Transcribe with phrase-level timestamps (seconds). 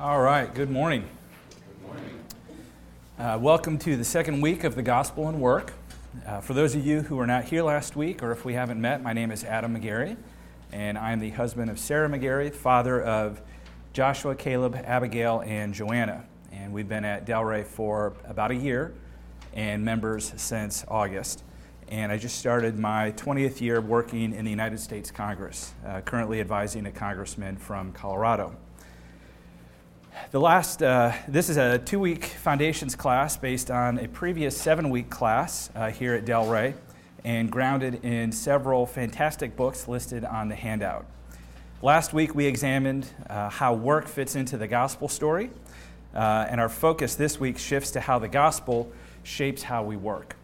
[0.00, 1.06] All right, good morning.
[1.50, 2.20] Good morning.
[3.18, 5.74] Uh, welcome to the second week of the Gospel and Work.
[6.26, 8.80] Uh, for those of you who were not here last week, or if we haven't
[8.80, 10.16] met, my name is Adam McGarry,
[10.72, 13.42] and I am the husband of Sarah McGarry, father of
[13.92, 16.24] Joshua, Caleb, Abigail, and Joanna.
[16.50, 18.94] And we've been at Delray for about a year
[19.52, 21.44] and members since August.
[21.88, 26.40] And I just started my 20th year working in the United States Congress, uh, currently
[26.40, 28.56] advising a congressman from Colorado.
[30.28, 34.88] The last, uh, this is a two week foundations class based on a previous seven
[34.88, 36.74] week class uh, here at Delray
[37.24, 41.04] and grounded in several fantastic books listed on the handout.
[41.82, 45.50] Last week we examined uh, how work fits into the gospel story,
[46.14, 48.92] uh, and our focus this week shifts to how the gospel
[49.24, 50.36] shapes how we work.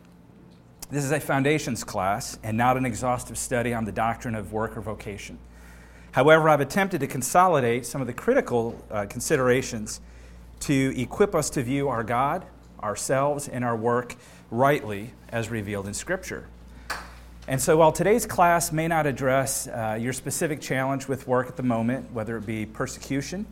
[0.91, 4.77] This is a foundations class and not an exhaustive study on the doctrine of work
[4.77, 5.39] or vocation.
[6.17, 10.01] However, I've attempted to consolidate some of the critical uh, considerations
[10.61, 12.47] to equip us to view our God,
[12.83, 14.15] ourselves, and our work
[14.51, 16.49] rightly as revealed in Scripture.
[17.47, 21.57] And so, while today's class may not address uh, your specific challenge with work at
[21.59, 23.45] the moment, whether it be persecution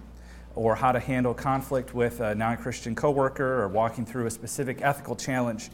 [0.55, 4.81] or how to handle conflict with a non Christian coworker or walking through a specific
[4.81, 5.69] ethical challenge,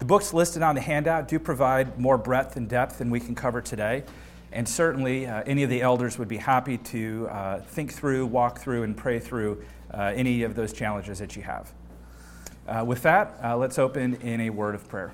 [0.00, 3.36] the books listed on the handout do provide more breadth and depth than we can
[3.36, 4.02] cover today.
[4.52, 8.58] And certainly, uh, any of the elders would be happy to uh, think through, walk
[8.58, 9.62] through, and pray through
[9.94, 11.72] uh, any of those challenges that you have.
[12.66, 15.12] Uh, with that, uh, let's open in a word of prayer.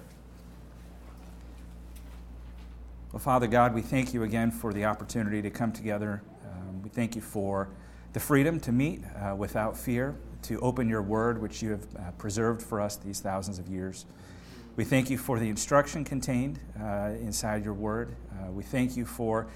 [3.12, 6.22] Well, Father God, we thank you again for the opportunity to come together.
[6.44, 7.68] Um, we thank you for
[8.14, 12.62] the freedom to meet uh, without fear, to open your word, which you have preserved
[12.62, 14.06] for us these thousands of years.
[14.76, 18.14] We thank you for the instruction contained uh, inside your word.
[18.30, 19.46] Uh, we thank you for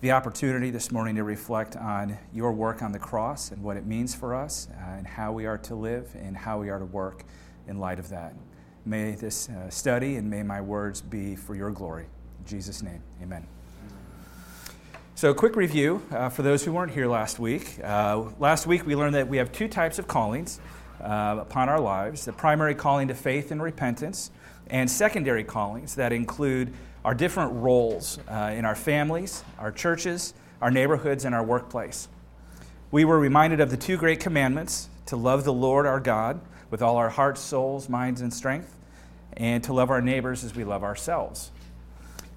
[0.00, 3.84] the opportunity this morning to reflect on your work on the cross and what it
[3.84, 6.86] means for us uh, and how we are to live and how we are to
[6.86, 7.24] work
[7.68, 8.34] in light of that.
[8.86, 12.06] May this uh, study and may my words be for your glory.
[12.38, 13.46] In Jesus' name, amen.
[15.14, 17.78] So, a quick review uh, for those who weren't here last week.
[17.84, 20.60] Uh, last week, we learned that we have two types of callings
[20.98, 24.30] upon our lives the primary calling to faith and repentance
[24.70, 26.72] and secondary callings that include
[27.04, 32.08] our different roles uh, in our families, our churches, our neighborhoods, and our workplace.
[32.90, 36.40] We were reminded of the two great commandments to love the Lord our God
[36.70, 38.76] with all our hearts, souls, minds, and strength,
[39.36, 41.50] and to love our neighbors as we love ourselves.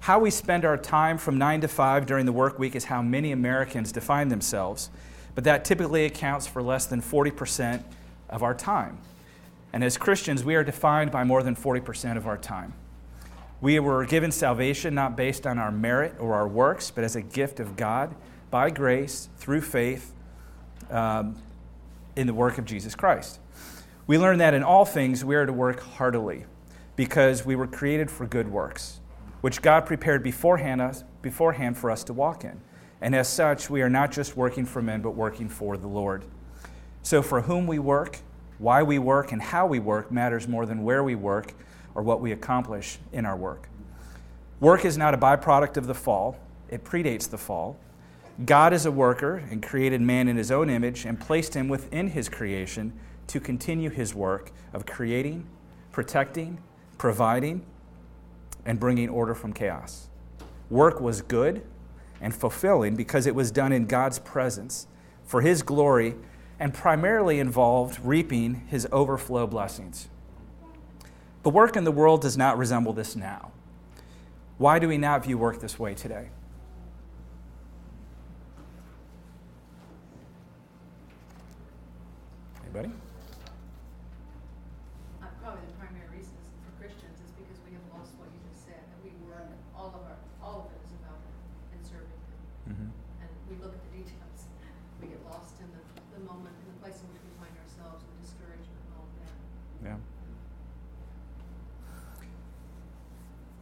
[0.00, 3.02] How we spend our time from 9 to 5 during the work week is how
[3.02, 4.90] many Americans define themselves,
[5.34, 7.82] but that typically accounts for less than 40%
[8.28, 8.98] of our time.
[9.72, 12.72] And as Christians, we are defined by more than 40% of our time.
[13.60, 17.22] We were given salvation not based on our merit or our works, but as a
[17.22, 18.14] gift of God
[18.50, 20.12] by grace through faith
[20.90, 21.36] um,
[22.14, 23.40] in the work of Jesus Christ.
[24.06, 26.44] We learn that in all things we are to work heartily
[26.94, 29.00] because we were created for good works,
[29.40, 32.60] which God prepared beforehand, us, beforehand for us to walk in.
[33.00, 36.24] And as such, we are not just working for men, but working for the Lord.
[37.02, 38.18] So, for whom we work,
[38.58, 41.52] why we work and how we work matters more than where we work
[41.94, 43.68] or what we accomplish in our work.
[44.60, 47.78] Work is not a byproduct of the fall, it predates the fall.
[48.44, 52.08] God is a worker and created man in his own image and placed him within
[52.08, 52.92] his creation
[53.28, 55.46] to continue his work of creating,
[55.90, 56.58] protecting,
[56.98, 57.64] providing,
[58.66, 60.08] and bringing order from chaos.
[60.68, 61.62] Work was good
[62.20, 64.86] and fulfilling because it was done in God's presence
[65.24, 66.14] for his glory
[66.58, 70.08] and primarily involved reaping his overflow blessings.
[71.42, 73.52] But work in the world does not resemble this now.
[74.58, 76.30] Why do we not view work this way today?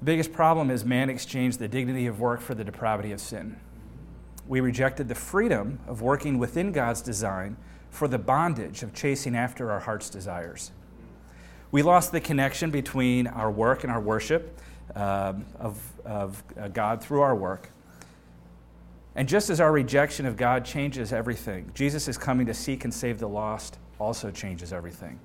[0.04, 3.58] Biggest problem is man exchanged the dignity of work for the depravity of sin.
[4.46, 7.56] We rejected the freedom of working within God's design
[7.90, 10.72] for the bondage of chasing after our heart's desires.
[11.70, 14.60] We lost the connection between our work and our worship
[14.94, 17.70] uh, of, of uh, God through our work.
[19.14, 22.92] And just as our rejection of God changes everything, Jesus is coming to seek and
[22.92, 25.18] save the lost also changes everything.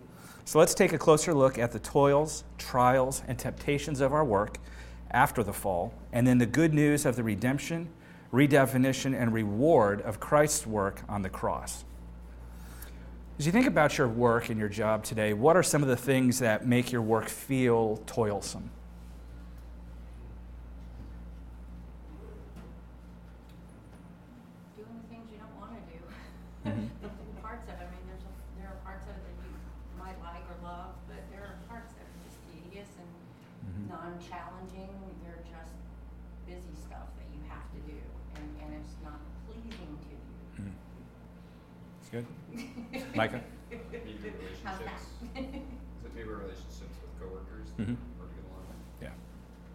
[0.49, 4.57] So let's take a closer look at the toils, trials, and temptations of our work
[5.11, 7.87] after the fall, and then the good news of the redemption,
[8.33, 11.85] redefinition, and reward of Christ's work on the cross.
[13.37, 15.95] As you think about your work and your job today, what are some of the
[15.95, 18.71] things that make your work feel toilsome?
[24.75, 25.99] Doing the things you don't want to do.
[26.71, 27.39] Mm-hmm.
[27.43, 29.29] parts of it, I mean, there's a, there are parts of it that
[30.09, 33.09] you might like or love, but there are parts that are just tedious and
[33.61, 33.93] mm-hmm.
[33.93, 34.89] non-challenging.
[35.21, 35.73] They're just
[36.47, 37.99] busy stuff that you have to do,
[38.35, 40.17] and, and it's not pleasing to you.
[40.61, 40.73] Mm-hmm.
[42.01, 42.25] It's good.
[43.15, 43.41] Micah?
[43.69, 45.13] Maybe relationships.
[45.21, 47.93] so maybe relationships with coworkers mm-hmm.
[48.17, 48.65] or get along.
[48.99, 49.09] Yeah,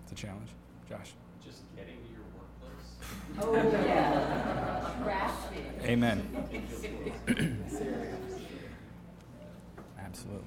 [0.03, 0.51] it's a challenge.
[0.89, 1.13] Josh?
[1.45, 2.91] Just getting to your workplace.
[3.41, 3.55] Oh,
[3.87, 4.91] yeah.
[5.05, 5.39] Trash.
[5.85, 6.19] Amen.
[10.15, 10.47] Absolutely.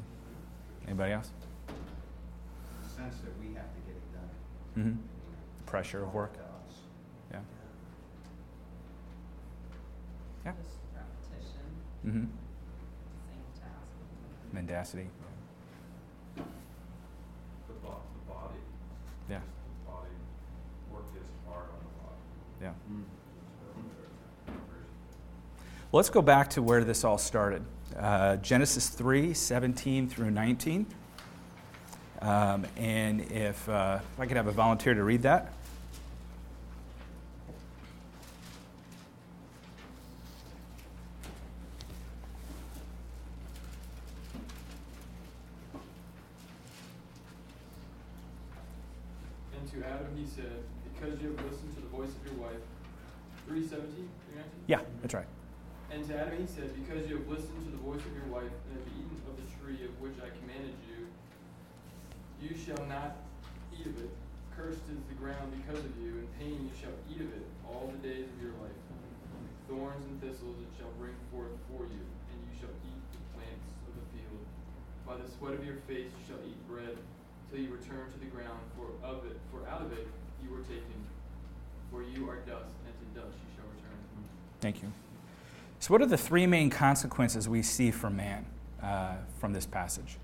[0.88, 1.30] Anybody else?
[1.68, 4.86] The sense that we have to get it done.
[4.86, 5.66] Mm-hmm.
[5.66, 6.32] Pressure of work.
[7.30, 7.40] Yeah.
[10.46, 10.54] Yeah.
[10.64, 11.68] Just repetition.
[12.06, 12.28] Mm-hmm.
[13.28, 14.54] Same task.
[14.54, 15.10] Mendacity.
[16.38, 16.44] The,
[17.84, 18.56] bo- the body.
[19.30, 19.40] Yeah.
[19.40, 20.08] The body.
[20.94, 22.24] Work is hard on the body.
[22.62, 22.72] Yeah.
[22.90, 23.04] Mm.
[25.92, 27.66] Well, let's go back to where this all started.
[27.98, 30.86] Uh, Genesis 3 17 through 19.
[32.22, 35.54] Um, and if, uh, if I could have a volunteer to read that.
[49.60, 50.46] And to Adam he said,
[50.94, 52.62] Because you have listened to the voice of your wife.
[53.48, 54.10] 317?
[54.34, 54.52] 319?
[54.68, 55.26] Yeah, that's right.
[55.92, 58.52] And to Adam he said, Because you have listened to the voice of your wife
[58.52, 61.08] and have eaten of the tree of which I commanded you,
[62.44, 63.24] you shall not
[63.74, 64.12] eat of it.
[64.52, 67.90] Cursed is the ground because of you, and pain you shall eat of it all
[67.90, 68.82] the days of your life.
[69.70, 73.70] Thorns and thistles it shall bring forth for you, and you shall eat the plants
[73.90, 74.42] of the field.
[75.06, 76.98] By the sweat of your face you shall eat bread,
[77.50, 80.08] till you return to the ground, for of it, for out of it
[80.44, 80.84] you were taken.
[81.92, 83.98] For you are dust, and to dust you shall return.
[84.62, 84.92] Thank you.
[85.80, 88.46] So, what are the three main consequences we see for man
[88.82, 90.18] uh, from this passage?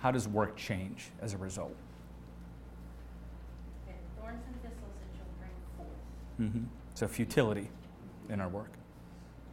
[0.00, 1.74] How does work change as a result?
[4.20, 5.88] thorns and thistles it shall bring forth.
[6.40, 6.64] Mm-hmm.
[6.94, 7.68] So, futility
[8.28, 8.72] in our work.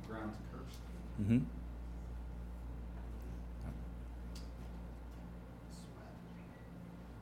[0.08, 0.80] The ground's cursed.
[1.22, 1.40] Mm-hmm.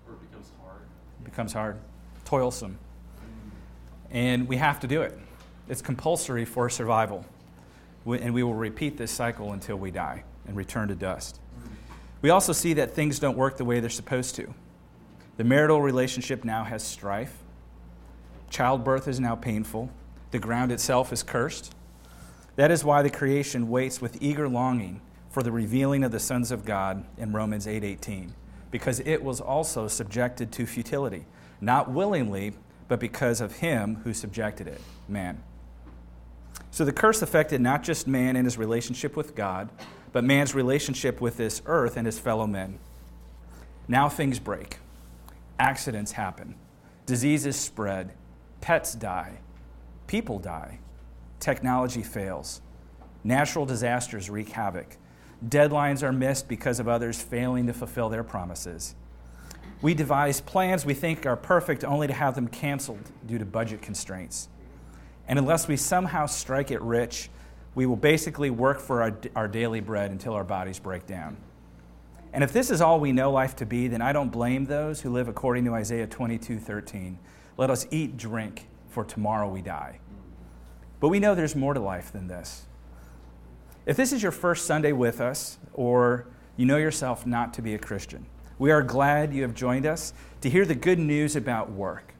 [0.07, 0.81] Or it becomes hard.
[1.23, 1.77] It becomes hard,
[2.25, 2.77] toilsome.
[4.11, 5.17] And we have to do it.
[5.69, 7.25] It's compulsory for survival.
[8.05, 11.39] And we will repeat this cycle until we die and return to dust.
[12.21, 14.53] We also see that things don't work the way they're supposed to.
[15.37, 17.37] The marital relationship now has strife.
[18.49, 19.89] Childbirth is now painful.
[20.31, 21.73] The ground itself is cursed.
[22.57, 24.99] That is why the creation waits with eager longing
[25.29, 28.33] for the revealing of the sons of God in Romans 8:18,
[28.73, 31.25] because it was also subjected to futility,
[31.61, 32.53] not willingly,
[32.87, 35.43] but because of him who subjected it, man.
[36.71, 39.69] So the curse affected not just man and his relationship with God,
[40.11, 42.79] but man's relationship with this earth and his fellow men.
[43.87, 44.79] Now things break,
[45.59, 46.55] accidents happen,
[47.05, 48.15] diseases spread,
[48.59, 49.37] pets die,
[50.07, 50.79] people die,
[51.39, 52.59] technology fails,
[53.23, 54.97] natural disasters wreak havoc,
[55.47, 58.95] deadlines are missed because of others failing to fulfill their promises.
[59.81, 63.81] We devise plans we think are perfect only to have them canceled due to budget
[63.81, 64.47] constraints.
[65.27, 67.29] And unless we somehow strike it rich,
[67.75, 71.37] we will basically work for our, our daily bread until our bodies break down.
[72.31, 75.01] And if this is all we know life to be, then I don't blame those
[75.01, 77.19] who live according to Isaiah 22 13.
[77.57, 79.99] Let us eat, drink, for tomorrow we die.
[80.99, 82.65] But we know there's more to life than this.
[83.85, 86.25] If this is your first Sunday with us, or
[86.55, 88.25] you know yourself not to be a Christian,
[88.57, 92.13] we are glad you have joined us to hear the good news about work.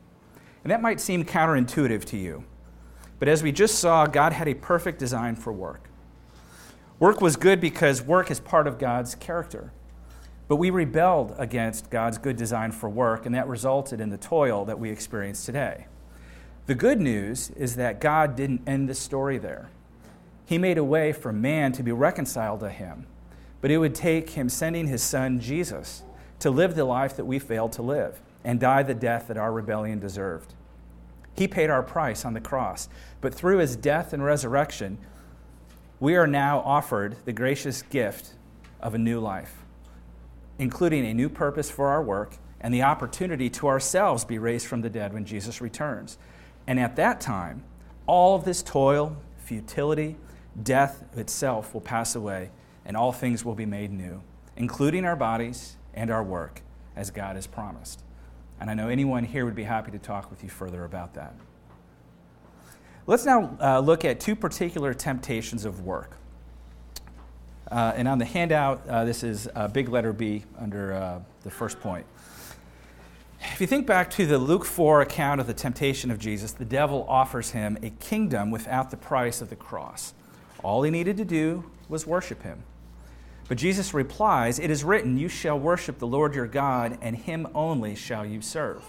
[0.63, 2.43] And that might seem counterintuitive to you.
[3.17, 5.87] But as we just saw, God had a perfect design for work.
[6.99, 9.71] Work was good because work is part of God's character.
[10.49, 14.65] But we rebelled against God's good design for work, and that resulted in the toil
[14.65, 15.87] that we experience today.
[16.65, 19.69] The good news is that God didn't end the story there.
[20.45, 23.07] He made a way for man to be reconciled to Him,
[23.61, 26.03] but it would take Him sending His Son, Jesus,
[26.39, 29.51] to live the life that we failed to live and die the death that our
[29.51, 30.53] rebellion deserved.
[31.35, 32.89] He paid our price on the cross.
[33.21, 34.97] But through his death and resurrection,
[35.99, 38.33] we are now offered the gracious gift
[38.81, 39.63] of a new life,
[40.59, 44.81] including a new purpose for our work and the opportunity to ourselves be raised from
[44.81, 46.17] the dead when Jesus returns.
[46.67, 47.63] And at that time,
[48.05, 50.17] all of this toil, futility,
[50.61, 52.51] death itself will pass away,
[52.85, 54.21] and all things will be made new,
[54.55, 56.61] including our bodies and our work,
[56.95, 58.03] as God has promised.
[58.59, 61.33] And I know anyone here would be happy to talk with you further about that.
[63.05, 66.17] Let's now uh, look at two particular temptations of work.
[67.69, 71.79] Uh, and on the handout, uh, this is big letter B under uh, the first
[71.81, 72.05] point.
[73.51, 76.65] If you think back to the Luke 4 account of the temptation of Jesus, the
[76.65, 80.13] devil offers him a kingdom without the price of the cross.
[80.63, 82.63] All he needed to do was worship him.
[83.47, 87.47] But Jesus replies, It is written, You shall worship the Lord your God, and him
[87.53, 88.83] only shall you serve.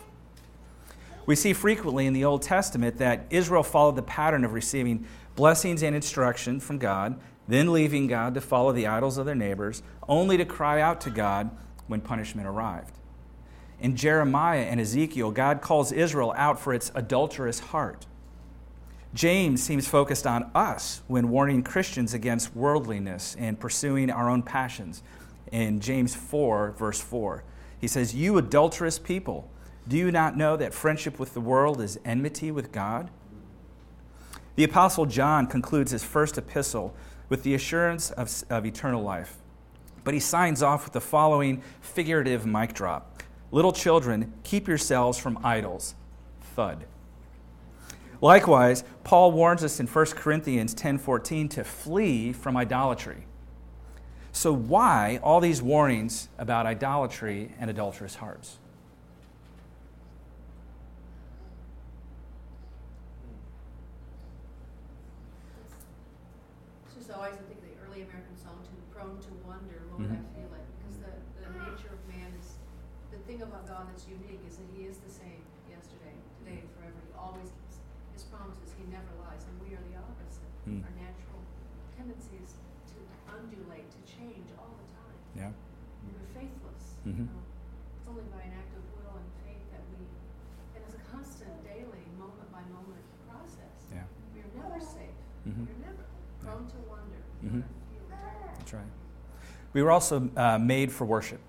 [1.26, 5.82] We see frequently in the Old Testament that Israel followed the pattern of receiving blessings
[5.82, 10.36] and instruction from God, then leaving God to follow the idols of their neighbors, only
[10.36, 11.50] to cry out to God
[11.86, 12.94] when punishment arrived.
[13.80, 18.06] In Jeremiah and Ezekiel, God calls Israel out for its adulterous heart.
[19.14, 25.04] James seems focused on us when warning Christians against worldliness and pursuing our own passions.
[25.52, 27.44] In James 4, verse 4,
[27.80, 29.48] he says, You adulterous people,
[29.86, 33.08] do you not know that friendship with the world is enmity with God?
[34.56, 36.92] The Apostle John concludes his first epistle
[37.28, 39.36] with the assurance of, of eternal life.
[40.02, 45.38] But he signs off with the following figurative mic drop Little children, keep yourselves from
[45.44, 45.94] idols.
[46.40, 46.86] Thud.
[48.24, 53.26] Likewise, Paul warns us in 1 Corinthians 10:14 to flee from idolatry.
[54.32, 58.56] So why all these warnings about idolatry and adulterous hearts?
[66.86, 70.16] It's just always, I think, the early American song, too prone to wonder, Lord, I
[70.20, 70.24] Mhm.
[70.36, 70.66] feel it.
[70.80, 71.12] Because the,
[71.44, 72.56] the nature of man is,
[73.10, 76.70] the thing about God that's unique is that he is the same yesterday, today, and
[76.76, 76.98] forever.
[77.04, 77.76] He always keeps
[78.12, 78.72] his promises.
[78.76, 79.42] He never lies.
[79.48, 80.50] And we are the opposite.
[80.64, 80.82] Hmm.
[80.84, 81.40] Our natural
[81.96, 82.54] tendency is
[82.94, 82.98] to
[83.32, 85.16] undulate, to change all the time.
[85.34, 85.52] Yeah.
[86.04, 86.84] We're faithless.
[87.06, 87.18] Mhm.
[87.18, 87.42] You know?
[87.98, 90.04] It's only by an act of will and faith that we,
[90.76, 93.88] and it's a constant, daily, moment by moment process.
[93.92, 94.04] Yeah.
[94.34, 95.16] We are never safe.
[95.48, 95.66] Mhm.
[95.66, 96.04] We're never
[96.40, 97.20] prone to wonder.
[97.44, 97.62] Mhm.
[97.90, 98.54] Feel eternal.
[98.58, 98.92] That's right.
[99.74, 101.40] We were also uh, made for worship.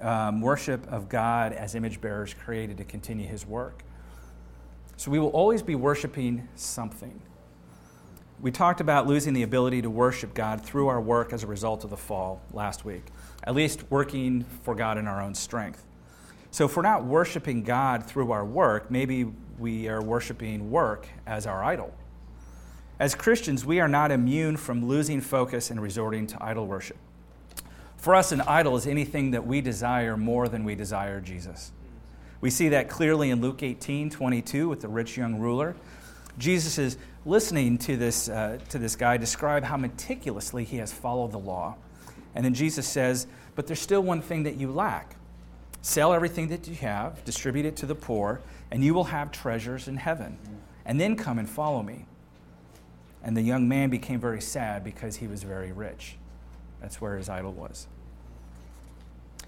[0.00, 3.84] Um, worship of God as image bearers created to continue his work.
[4.96, 7.20] So we will always be worshiping something.
[8.40, 11.84] We talked about losing the ability to worship God through our work as a result
[11.84, 13.04] of the fall last week,
[13.44, 15.84] at least working for God in our own strength.
[16.50, 21.46] So if we're not worshiping God through our work, maybe we are worshiping work as
[21.46, 21.94] our idol.
[22.98, 26.96] As Christians, we are not immune from losing focus and resorting to idol worship.
[28.02, 31.70] For us, an idol is anything that we desire more than we desire Jesus.
[32.40, 35.76] We see that clearly in Luke 18 22 with the rich young ruler.
[36.36, 41.30] Jesus is listening to this, uh, to this guy describe how meticulously he has followed
[41.30, 41.76] the law.
[42.34, 45.14] And then Jesus says, But there's still one thing that you lack.
[45.80, 48.40] Sell everything that you have, distribute it to the poor,
[48.72, 50.38] and you will have treasures in heaven.
[50.84, 52.06] And then come and follow me.
[53.22, 56.16] And the young man became very sad because he was very rich.
[56.82, 57.86] That's where his idol was.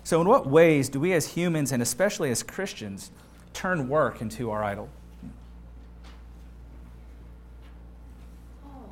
[0.05, 3.11] So, in what ways do we as humans, and especially as Christians,
[3.53, 4.88] turn work into our idol?
[8.64, 8.87] Oh,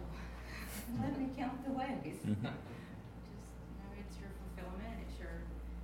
[1.03, 1.89] let me count the ways.
[2.27, 2.35] Mhm.
[2.43, 5.31] Just, you know, it's your fulfillment, it's your,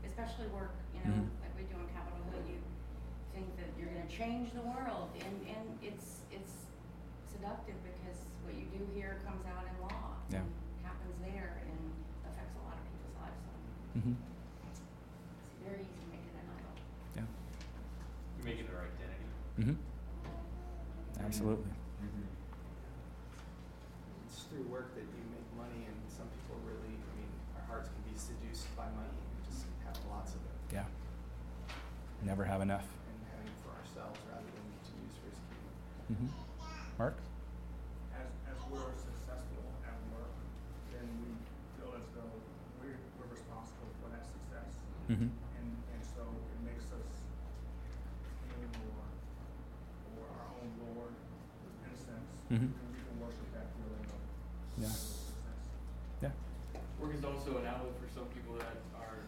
[0.06, 1.26] especially work, you know, Mhm.
[1.42, 2.58] like we do on Capitol Hill, you
[3.34, 6.66] think that you're gonna change the world, and, and it's, it's
[7.30, 10.14] seductive because what you do here comes out in law.
[10.30, 10.42] Yeah.
[10.42, 10.50] and
[10.86, 11.80] Happens there and
[12.30, 13.52] affects a lot of people's lives, so
[13.98, 14.14] Mhm.
[14.70, 14.80] it's
[15.66, 16.72] very easy to make it an idol.
[17.18, 17.26] Yeah.
[18.38, 19.26] You make it our identity.
[19.58, 19.76] Mhm.
[21.28, 21.68] Absolutely.
[24.24, 27.28] It's through work that you make money, and some people really, I mean,
[27.60, 30.88] our hearts can be seduced by money and just have lots of it Yeah.
[32.24, 32.88] Never have enough.
[33.12, 35.76] and having it for ourselves rather than to use for his kingdom.
[36.16, 36.28] Mhm.
[36.96, 37.16] Mark?
[38.16, 40.32] as, as we're successful at work,
[40.96, 41.36] then we
[41.76, 42.32] feel as though
[42.80, 44.80] we're, we're responsible for that success.
[45.12, 45.28] Mhm.
[45.60, 47.12] And, and so it makes us
[48.48, 49.04] king or,
[50.18, 51.14] or our own Lord,
[51.86, 52.08] in a sense.
[52.08, 52.16] Mhm.
[52.16, 52.60] And we can worship that feeling of
[54.78, 54.88] Yeah.
[56.22, 56.30] Yeah.
[57.00, 59.26] Work is also an outlet for some people that are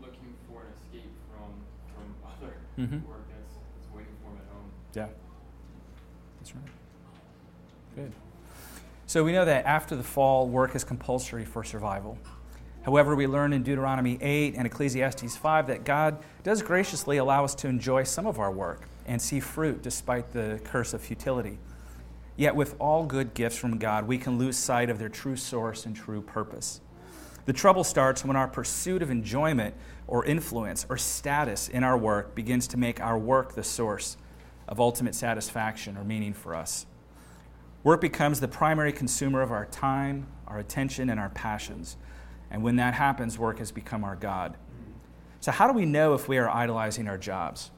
[0.00, 1.52] looking for an escape from
[1.94, 3.06] from other Mhm.
[3.06, 4.70] work that's that's waiting for them at home.
[4.94, 5.08] Yeah.
[6.38, 6.64] That's right.
[7.94, 8.12] Good.
[9.06, 12.18] So we know that after the fall, work is compulsory for survival.
[12.82, 17.54] However, we learn in Deuteronomy 8 and Ecclesiastes 5 that God does graciously allow us
[17.56, 21.58] to enjoy some of our work and see fruit despite the curse of futility.
[22.36, 25.86] Yet, with all good gifts from God, we can lose sight of their true source
[25.86, 26.80] and true purpose.
[27.46, 29.74] The trouble starts when our pursuit of enjoyment
[30.06, 34.16] or influence or status in our work begins to make our work the source
[34.68, 36.86] of ultimate satisfaction or meaning for us.
[37.82, 41.96] Work becomes the primary consumer of our time, our attention, and our passions.
[42.50, 44.56] And when that happens, work has become our God.
[45.40, 47.70] So, how do we know if we are idolizing our jobs?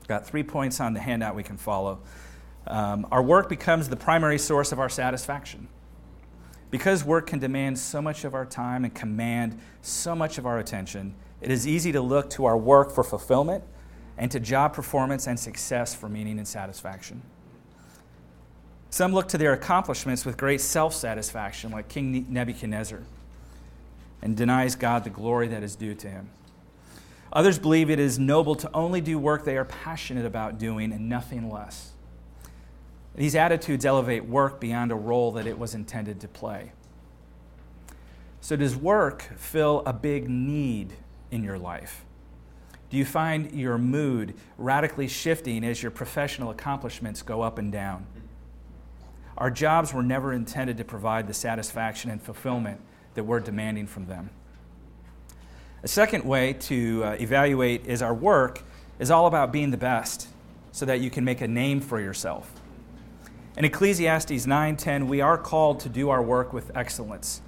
[0.00, 2.00] I've got three points on the handout we can follow.
[2.66, 5.68] Um, our work becomes the primary source of our satisfaction.
[6.70, 10.58] Because work can demand so much of our time and command so much of our
[10.58, 13.62] attention, it is easy to look to our work for fulfillment
[14.16, 17.22] and to job performance and success for meaning and satisfaction.
[18.90, 23.02] Some look to their accomplishments with great self satisfaction, like King Nebuchadnezzar,
[24.24, 26.30] and denies God the glory that is due to him.
[27.32, 31.08] Others believe it is noble to only do work they are passionate about doing and
[31.08, 31.92] nothing less.
[33.14, 36.72] These attitudes elevate work beyond a role that it was intended to play.
[38.40, 40.94] So, does work fill a big need
[41.30, 42.04] in your life?
[42.90, 48.06] Do you find your mood radically shifting as your professional accomplishments go up and down?
[49.36, 52.80] Our jobs were never intended to provide the satisfaction and fulfillment
[53.14, 54.30] that we're demanding from them.
[55.82, 58.62] A second way to uh, evaluate is our work
[58.98, 60.28] is all about being the best
[60.72, 62.50] so that you can make a name for yourself.
[63.56, 67.40] In Ecclesiastes 9:10, we are called to do our work with excellence.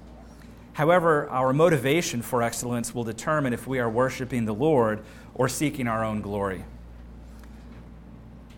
[0.73, 5.87] However, our motivation for excellence will determine if we are worshiping the Lord or seeking
[5.87, 6.63] our own glory.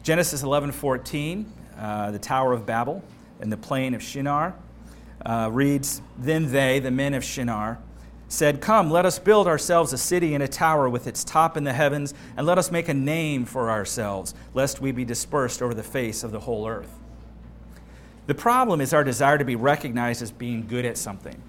[0.03, 1.45] Genesis 11:14,
[1.79, 3.01] uh, the Tower of Babel
[3.41, 4.53] in the plain of Shinar,
[5.25, 7.79] uh, reads, Then they, the men of Shinar,
[8.27, 11.63] said, Come, let us build ourselves a city and a tower with its top in
[11.63, 15.73] the heavens, and let us make a name for ourselves, lest we be dispersed over
[15.73, 16.95] the face of the whole earth.
[18.27, 21.41] The problem is our desire to be recognized as being good at something.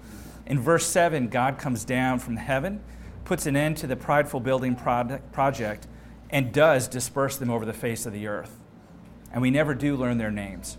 [0.47, 2.81] In verse 7, God comes down from heaven,
[3.23, 5.87] puts an end to the prideful building project,
[6.31, 8.57] and does disperse them over the face of the earth.
[9.31, 10.77] And we never do learn their names.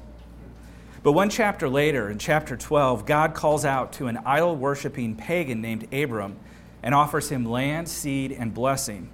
[1.02, 5.60] But one chapter later, in chapter 12, God calls out to an idol worshiping pagan
[5.60, 6.36] named Abram
[6.82, 9.10] and offers him land, seed, and blessing.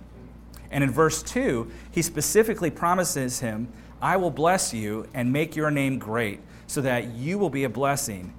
[0.71, 3.69] And in verse 2, he specifically promises him,
[4.03, 7.71] I will bless you and make your name great, so that you will be a
[7.71, 8.35] blessing,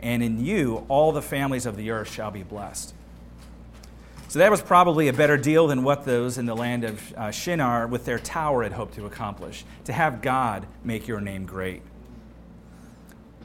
[0.00, 2.94] and in you all the families of the earth shall be blessed.
[4.28, 7.30] So that was probably a better deal than what those in the land of uh,
[7.30, 11.82] Shinar with their tower had hoped to accomplish to have God make your name great.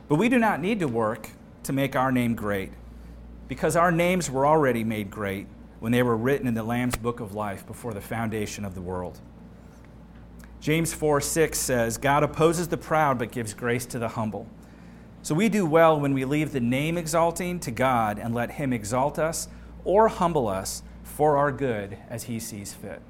[0.09, 1.29] But we do not need to work
[1.63, 2.71] to make our name great,
[3.47, 5.45] because our names were already made great
[5.79, 8.81] when they were written in the Lamb's book of life before the foundation of the
[8.81, 9.19] world.
[10.59, 14.47] James 4 6 says, God opposes the proud but gives grace to the humble.
[15.21, 18.73] So we do well when we leave the name exalting to God and let Him
[18.73, 19.47] exalt us
[19.85, 23.01] or humble us for our good as He sees fit.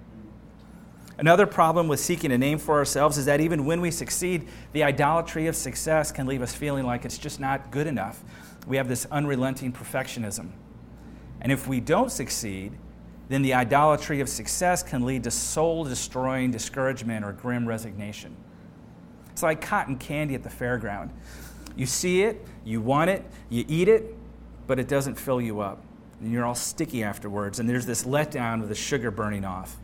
[1.20, 4.84] Another problem with seeking a name for ourselves is that even when we succeed, the
[4.84, 8.24] idolatry of success can leave us feeling like it's just not good enough.
[8.66, 10.52] We have this unrelenting perfectionism.
[11.42, 12.72] And if we don't succeed,
[13.28, 18.34] then the idolatry of success can lead to soul destroying discouragement or grim resignation.
[19.34, 21.10] It's like cotton candy at the fairground.
[21.76, 24.16] You see it, you want it, you eat it,
[24.68, 25.84] but it doesn't fill you up.
[26.22, 29.76] And you're all sticky afterwards, and there's this letdown with the sugar burning off.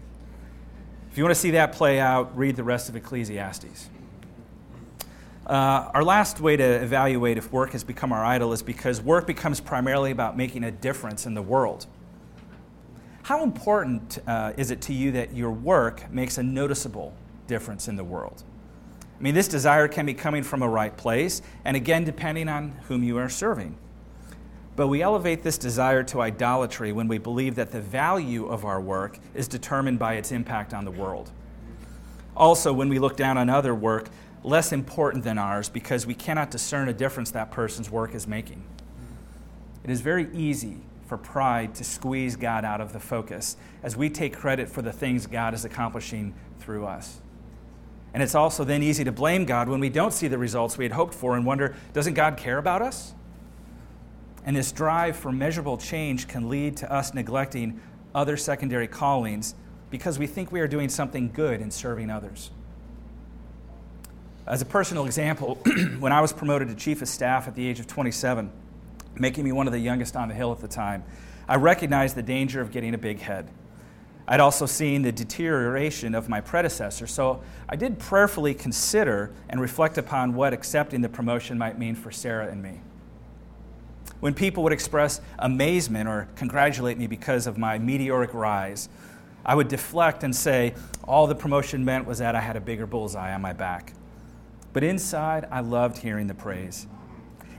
[1.15, 3.87] If you want to see that play out, read the rest of Ecclesiastes.
[5.47, 9.25] Uh, our last way to evaluate if work has become our idol is because work
[9.25, 11.85] becomes primarily about making a difference in the world.
[13.23, 17.13] How important uh, is it to you that your work makes a noticeable
[17.47, 18.43] difference in the world?
[19.17, 22.71] I mean, this desire can be coming from a right place, and again, depending on
[22.89, 23.77] whom you are serving.
[24.75, 28.81] But we elevate this desire to idolatry when we believe that the value of our
[28.81, 31.31] work is determined by its impact on the world.
[32.35, 34.09] Also, when we look down on other work
[34.43, 38.63] less important than ours because we cannot discern a difference that person's work is making.
[39.83, 44.09] It is very easy for pride to squeeze God out of the focus as we
[44.09, 47.21] take credit for the things God is accomplishing through us.
[48.13, 50.85] And it's also then easy to blame God when we don't see the results we
[50.85, 53.13] had hoped for and wonder, doesn't God care about us?
[54.45, 57.81] And this drive for measurable change can lead to us neglecting
[58.13, 59.55] other secondary callings
[59.89, 62.51] because we think we are doing something good in serving others.
[64.47, 65.55] As a personal example,
[65.99, 68.51] when I was promoted to chief of staff at the age of 27,
[69.15, 71.03] making me one of the youngest on the Hill at the time,
[71.47, 73.49] I recognized the danger of getting a big head.
[74.27, 79.97] I'd also seen the deterioration of my predecessor, so I did prayerfully consider and reflect
[79.97, 82.81] upon what accepting the promotion might mean for Sarah and me.
[84.25, 88.89] When people would express amazement or congratulate me because of my meteoric rise,
[89.45, 92.87] I would deflect and say all the promotion meant was that I had a bigger
[92.87, 93.93] bullseye on my back.
[94.73, 96.87] But inside, I loved hearing the praise.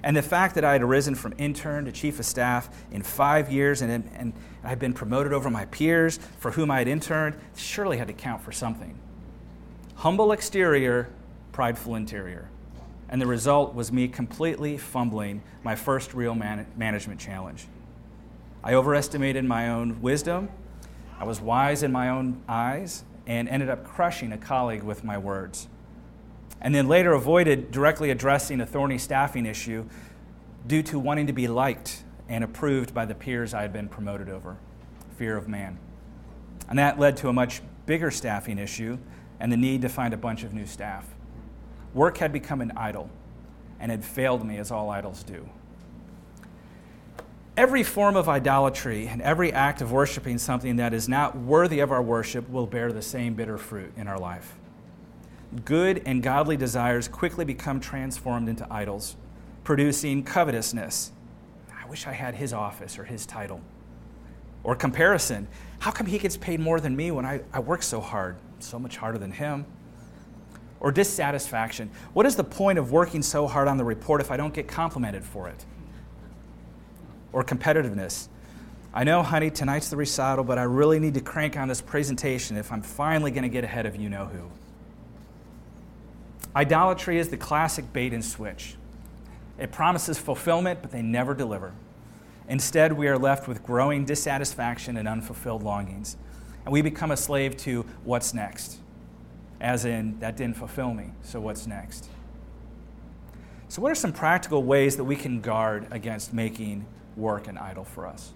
[0.02, 3.48] And the fact that I had risen from intern to chief of staff in five
[3.48, 4.32] years and, and
[4.64, 8.42] I'd been promoted over my peers for whom I had interned surely had to count
[8.42, 8.98] for something.
[9.94, 11.10] Humble exterior,
[11.52, 12.50] prideful interior.
[13.08, 17.66] And the result was me completely fumbling my first real man- management challenge.
[18.64, 20.48] I overestimated my own wisdom,
[21.18, 25.16] I was wise in my own eyes, and ended up crushing a colleague with my
[25.18, 25.68] words
[26.60, 29.84] and then later avoided directly addressing a thorny staffing issue
[30.66, 34.28] due to wanting to be liked and approved by the peers I had been promoted
[34.28, 34.56] over
[35.16, 35.78] fear of man.
[36.68, 38.98] And that led to a much bigger staffing issue
[39.40, 41.06] and the need to find a bunch of new staff.
[41.96, 43.10] Work had become an idol
[43.80, 45.48] and had failed me as all idols do.
[47.56, 51.90] Every form of idolatry and every act of worshiping something that is not worthy of
[51.90, 54.54] our worship will bear the same bitter fruit in our life
[55.64, 59.16] good and godly desires quickly become transformed into idols,
[59.64, 61.12] producing covetousness.
[61.72, 63.60] I wish I had his office or his title.
[64.64, 65.46] Or comparison.
[65.78, 68.36] How come he gets paid more than me when I, I work so hard?
[68.58, 69.64] So much harder than him.
[70.86, 71.90] Or dissatisfaction.
[72.12, 74.68] What is the point of working so hard on the report if I don't get
[74.68, 75.66] complimented for it?
[77.32, 78.28] Or competitiveness.
[78.94, 82.56] I know, honey, tonight's the recital, but I really need to crank on this presentation
[82.56, 84.48] if I'm finally going to get ahead of you know who.
[86.54, 88.76] Idolatry is the classic bait and switch.
[89.58, 91.72] It promises fulfillment, but they never deliver.
[92.48, 96.16] Instead, we are left with growing dissatisfaction and unfulfilled longings.
[96.64, 98.78] And we become a slave to what's next.
[99.60, 102.10] As in, that didn't fulfill me, so what's next?
[103.68, 107.84] So, what are some practical ways that we can guard against making work an idol
[107.84, 108.32] for us?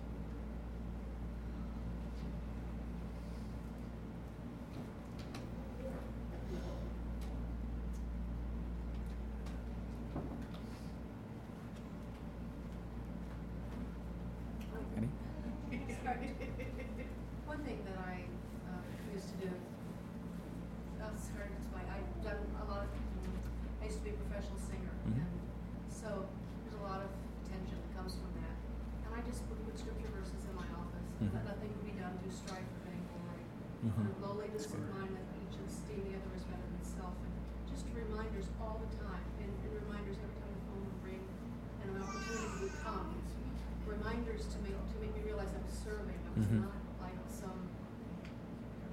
[46.41, 46.65] mm-hmm.
[46.65, 47.61] not like some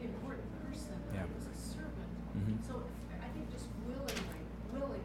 [0.03, 1.23] important person, yeah.
[1.23, 2.11] it was a servant.
[2.35, 2.59] Mm-hmm.
[2.67, 2.83] So
[3.23, 5.01] I think just willingly, willingly,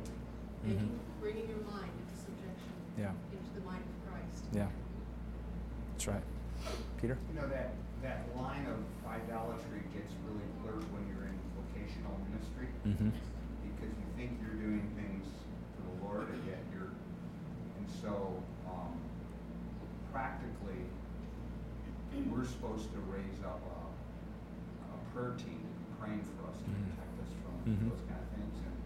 [0.61, 1.21] making, mm-hmm.
[1.25, 3.17] bringing your mind into subjection yeah.
[3.33, 4.45] into the mind of Christ.
[4.53, 4.69] Yeah,
[5.97, 6.25] that's right.
[7.01, 7.17] Peter?
[7.33, 7.73] You know, that,
[8.05, 13.11] that line of idolatry gets really blurred when you're in vocational ministry mm-hmm.
[13.73, 15.25] because you think you're doing things
[15.75, 18.37] for the Lord and yet you're, and so
[18.69, 18.95] um,
[20.13, 20.85] practically
[22.31, 23.81] we're supposed to raise up a,
[24.85, 26.93] a prayer team to be praying for us to mm-hmm.
[26.93, 27.89] protect us from mm-hmm.
[27.89, 28.57] those kind of things.
[28.63, 28.77] And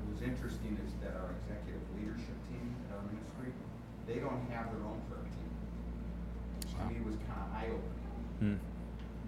[0.00, 3.52] what was interesting is that our executive leadership team at our ministry,
[4.06, 5.52] they don't have their own prayer team.
[6.60, 6.88] Which wow.
[6.88, 8.20] to me was kind of eye opening.
[8.40, 8.58] Mm.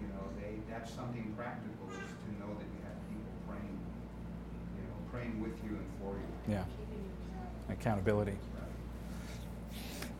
[0.01, 3.77] You know, they that's something practical is to know that you have people praying,
[4.77, 6.53] you know, praying with you and for you.
[6.53, 6.65] Yeah.
[7.69, 8.37] Accountability.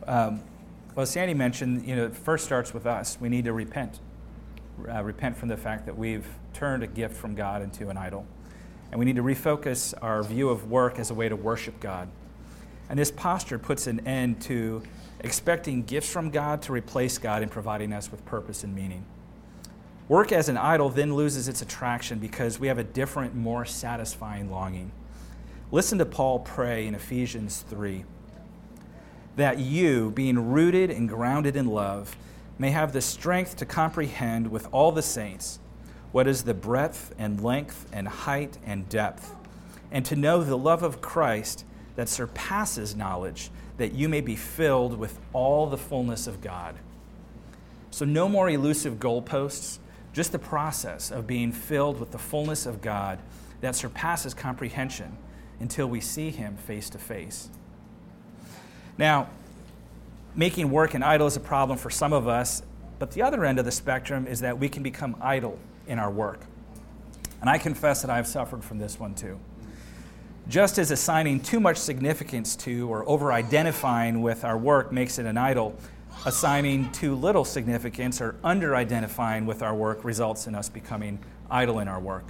[0.06, 0.42] Um,
[0.94, 3.18] well, Sandy mentioned, you know, it first starts with us.
[3.20, 4.00] We need to repent.
[4.88, 8.26] Uh, repent from the fact that we've turned a gift from God into an idol.
[8.94, 12.08] And we need to refocus our view of work as a way to worship God.
[12.88, 14.84] And this posture puts an end to
[15.18, 19.04] expecting gifts from God to replace God in providing us with purpose and meaning.
[20.06, 24.48] Work as an idol then loses its attraction because we have a different, more satisfying
[24.48, 24.92] longing.
[25.72, 28.04] Listen to Paul pray in Ephesians 3
[29.34, 32.16] that you, being rooted and grounded in love,
[32.60, 35.58] may have the strength to comprehend with all the saints
[36.14, 39.34] what is the breadth and length and height and depth,
[39.90, 41.64] and to know the love of Christ
[41.96, 46.76] that surpasses knowledge, that you may be filled with all the fullness of God.
[47.90, 49.80] So, no more elusive goalposts,
[50.12, 53.18] just the process of being filled with the fullness of God
[53.60, 55.18] that surpasses comprehension
[55.58, 57.48] until we see Him face to face.
[58.96, 59.30] Now,
[60.36, 62.62] making work an idol is a problem for some of us,
[63.00, 66.10] but the other end of the spectrum is that we can become idle in our
[66.10, 66.40] work.
[67.40, 69.38] And I confess that I've suffered from this one too.
[70.48, 75.26] Just as assigning too much significance to or over identifying with our work makes it
[75.26, 75.76] an idol,
[76.26, 81.18] assigning too little significance or under identifying with our work results in us becoming
[81.50, 82.24] idle in our work.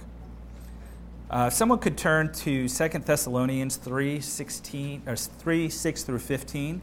[1.29, 6.81] Uh, someone could turn to 2 Thessalonians 3, 16, or 3 6 through 15.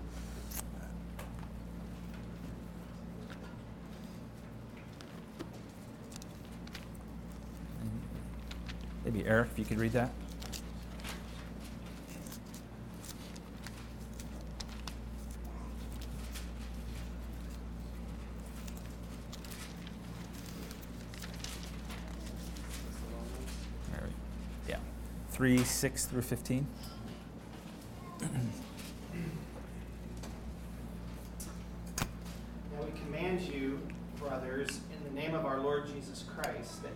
[9.12, 10.10] Maybe Eric, if you could read that.
[24.68, 24.76] Yeah.
[25.30, 26.66] 3 6 through 15.
[28.22, 28.28] Now
[32.80, 33.78] we command you,
[34.18, 36.92] brothers, in the name of our Lord Jesus Christ, that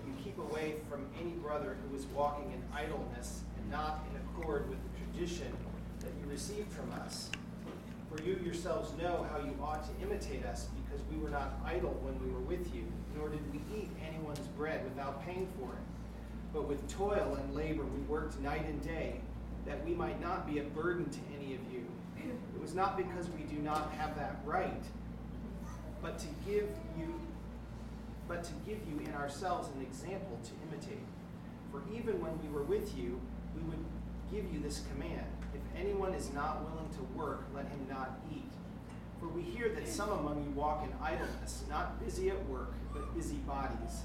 [0.57, 5.13] away from any brother who is walking in idleness and not in accord with the
[5.13, 5.53] tradition
[6.01, 7.31] that you received from us.
[8.11, 11.99] For you yourselves know how you ought to imitate us, because we were not idle
[12.03, 12.85] when we were with you,
[13.17, 15.85] nor did we eat anyone's bread without paying for it.
[16.55, 19.21] But with toil and labor we worked night and day,
[19.67, 21.85] that we might not be a burden to any of you.
[22.19, 24.83] It was not because we do not have that right,
[26.01, 27.21] but to give you
[28.29, 31.05] but to give you in ourselves an example to imitate.
[31.71, 33.21] For even when we were with you,
[33.55, 33.85] we would
[34.31, 38.51] give you this command if anyone is not willing to work, let him not eat.
[39.21, 43.15] For we hear that some among you walk in idleness, not busy at work, but
[43.15, 44.03] busy bodies.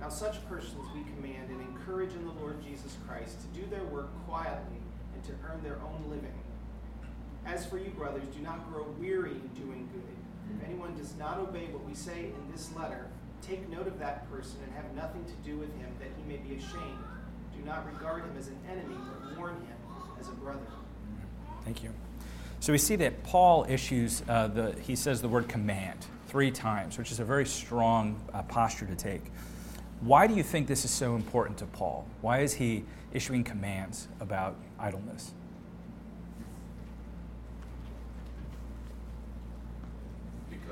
[0.00, 3.84] Now, such persons we command and encourage in the Lord Jesus Christ to do their
[3.84, 4.78] work quietly
[5.14, 6.34] and to earn their own living.
[7.46, 10.56] As for you, brothers, do not grow weary in doing good.
[10.56, 13.06] If anyone does not obey what we say in this letter,
[13.46, 16.38] take note of that person and have nothing to do with him, that he may
[16.38, 17.04] be ashamed.
[17.56, 19.76] Do not regard him as an enemy, but warn him
[20.18, 20.66] as a brother.
[21.64, 21.90] Thank you.
[22.60, 26.98] So we see that Paul issues uh, the, he says the word command three times,
[26.98, 29.22] which is a very strong uh, posture to take.
[30.00, 32.06] Why do you think this is so important to Paul?
[32.20, 35.32] Why is he issuing commands about idleness?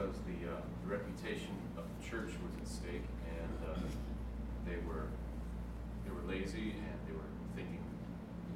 [0.02, 3.78] because the uh, reputation of the church was at stake, and uh,
[4.66, 5.06] they were
[6.04, 7.78] they were lazy, and they were thinking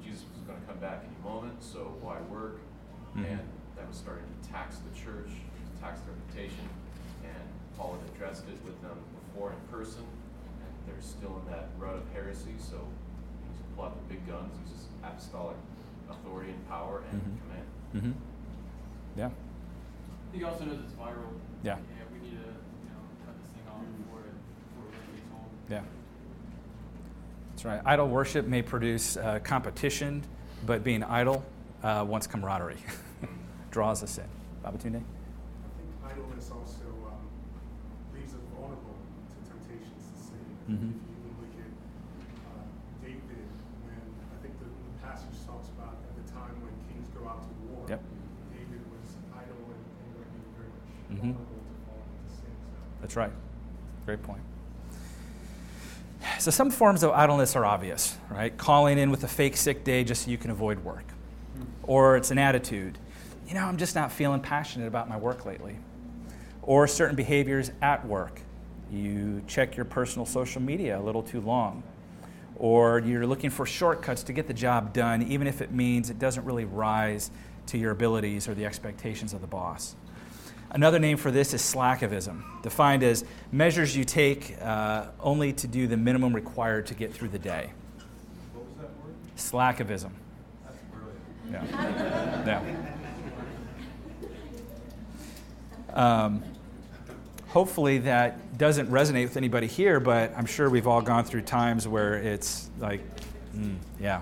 [0.02, 2.58] Jesus was going to come back any moment, so why work?
[3.16, 3.30] Mhm.
[3.30, 3.40] And
[3.76, 6.64] that was starting to tax the church, to tax the reputation,
[7.24, 7.44] and
[7.76, 8.96] Paul had addressed it with them
[9.28, 13.88] before in person, and they're still in that rut of heresy, so he just pulled
[13.88, 15.56] out the big guns, uses apostolic
[16.08, 17.36] authority and power and Mhm.
[17.44, 17.66] command.
[17.94, 18.12] Mm-hmm.
[19.20, 19.30] Yeah.
[20.32, 21.36] He also knows it's viral.
[21.62, 21.76] Yeah.
[21.76, 24.32] Yeah, we need to, you know, cut this thing off before it,
[24.72, 25.50] before it really takes hold.
[25.68, 25.82] Yeah.
[27.50, 27.80] That's right.
[27.84, 30.22] Idol worship may produce uh, competition,
[30.64, 31.44] but being idle
[31.82, 32.76] uh, wants camaraderie,
[33.70, 34.24] draws us in.
[34.66, 34.98] Babatunde?
[34.98, 37.22] I think idleness also um,
[38.12, 38.98] leaves us vulnerable
[39.30, 40.42] to temptations to sin.
[40.66, 40.90] Mhm.
[40.90, 42.66] If you look at uh,
[43.00, 43.46] David,
[43.86, 44.02] when
[44.34, 47.52] I think the, the passage talks about at the time when kings go out to
[47.70, 48.02] war, Yep.
[48.50, 51.38] David was idle and, and would be very much Mhm.
[51.38, 52.50] vulnerable to falling into sin.
[52.50, 52.78] So.
[53.00, 53.32] That's right.
[54.04, 54.42] Great point.
[56.40, 58.56] So, some forms of idleness are obvious, right?
[58.58, 61.04] Calling in with a fake sick day just so you can avoid work.
[61.84, 62.98] Or it's an attitude.
[63.46, 65.76] You know, I'm just not feeling passionate about my work lately.
[66.62, 68.40] Or certain behaviors at work.
[68.90, 71.84] You check your personal social media a little too long.
[72.56, 76.18] Or you're looking for shortcuts to get the job done, even if it means it
[76.18, 77.30] doesn't really rise
[77.66, 79.94] to your abilities or the expectations of the boss.
[80.70, 85.86] Another name for this is slackivism, defined as measures you take uh, only to do
[85.86, 87.72] the minimum required to get through the day.
[88.52, 89.86] What was that word?
[89.86, 90.10] Slackivism.
[90.64, 91.70] That's brilliant.
[91.70, 92.44] Yeah.
[92.46, 92.95] yeah.
[95.96, 96.44] Um,
[97.48, 101.88] hopefully that doesn't resonate with anybody here, but I'm sure we've all gone through times
[101.88, 103.00] where it's like,
[103.56, 104.20] mm, yeah.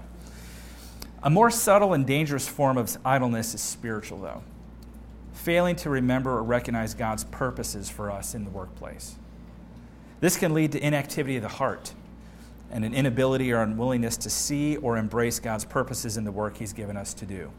[1.24, 4.42] A more subtle and dangerous form of idleness is spiritual, though.
[5.32, 9.16] Failing to remember or recognize God's purposes for us in the workplace.
[10.20, 11.92] This can lead to inactivity of the heart
[12.70, 16.72] and an inability or unwillingness to see or embrace God's purposes in the work He's
[16.72, 17.50] given us to do.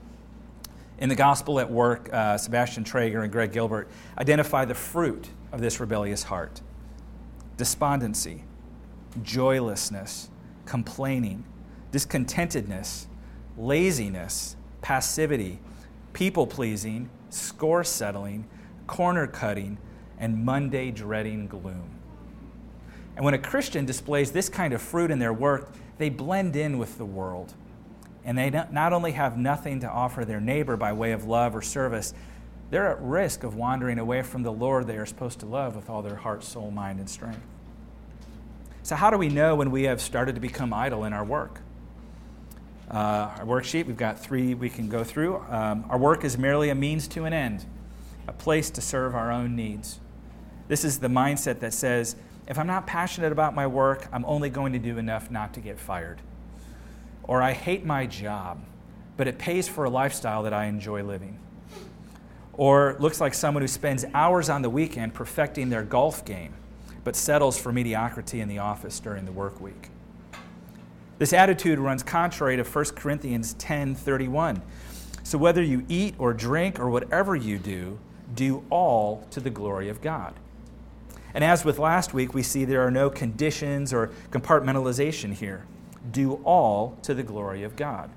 [0.97, 5.59] In the Gospel at Work, uh, Sebastian Traeger and Greg Gilbert identify the fruit of
[5.59, 6.61] this rebellious heart
[7.57, 8.43] despondency,
[9.23, 10.29] joylessness,
[10.65, 11.45] complaining,
[11.91, 13.07] discontentedness,
[13.57, 15.59] laziness, passivity,
[16.13, 18.45] people pleasing, score settling,
[18.87, 19.77] corner cutting,
[20.17, 21.91] and Monday dreading gloom.
[23.15, 26.77] And when a Christian displays this kind of fruit in their work, they blend in
[26.77, 27.53] with the world.
[28.25, 31.61] And they not only have nothing to offer their neighbor by way of love or
[31.61, 32.13] service,
[32.71, 35.89] they're at risk of wandering away from the Lord they are supposed to love with
[35.89, 37.41] all their heart, soul, mind, and strength.
[38.81, 41.61] So, how do we know when we have started to become idle in our work?
[42.89, 45.37] Uh, our worksheet, we've got three we can go through.
[45.49, 47.65] Um, our work is merely a means to an end,
[48.27, 49.99] a place to serve our own needs.
[50.67, 52.15] This is the mindset that says,
[52.47, 55.59] if I'm not passionate about my work, I'm only going to do enough not to
[55.59, 56.21] get fired.
[57.27, 58.63] Or I hate my job,
[59.17, 61.39] but it pays for a lifestyle that I enjoy living.
[62.53, 66.53] Or looks like someone who spends hours on the weekend perfecting their golf game,
[67.03, 69.89] but settles for mediocrity in the office during the work week.
[71.17, 74.61] This attitude runs contrary to 1 Corinthians 10:31.
[75.23, 77.97] So whether you eat or drink or whatever you do,
[78.33, 80.33] do all to the glory of God.
[81.33, 85.65] And as with last week, we see there are no conditions or compartmentalization here.
[86.11, 88.09] Do all to the glory of God.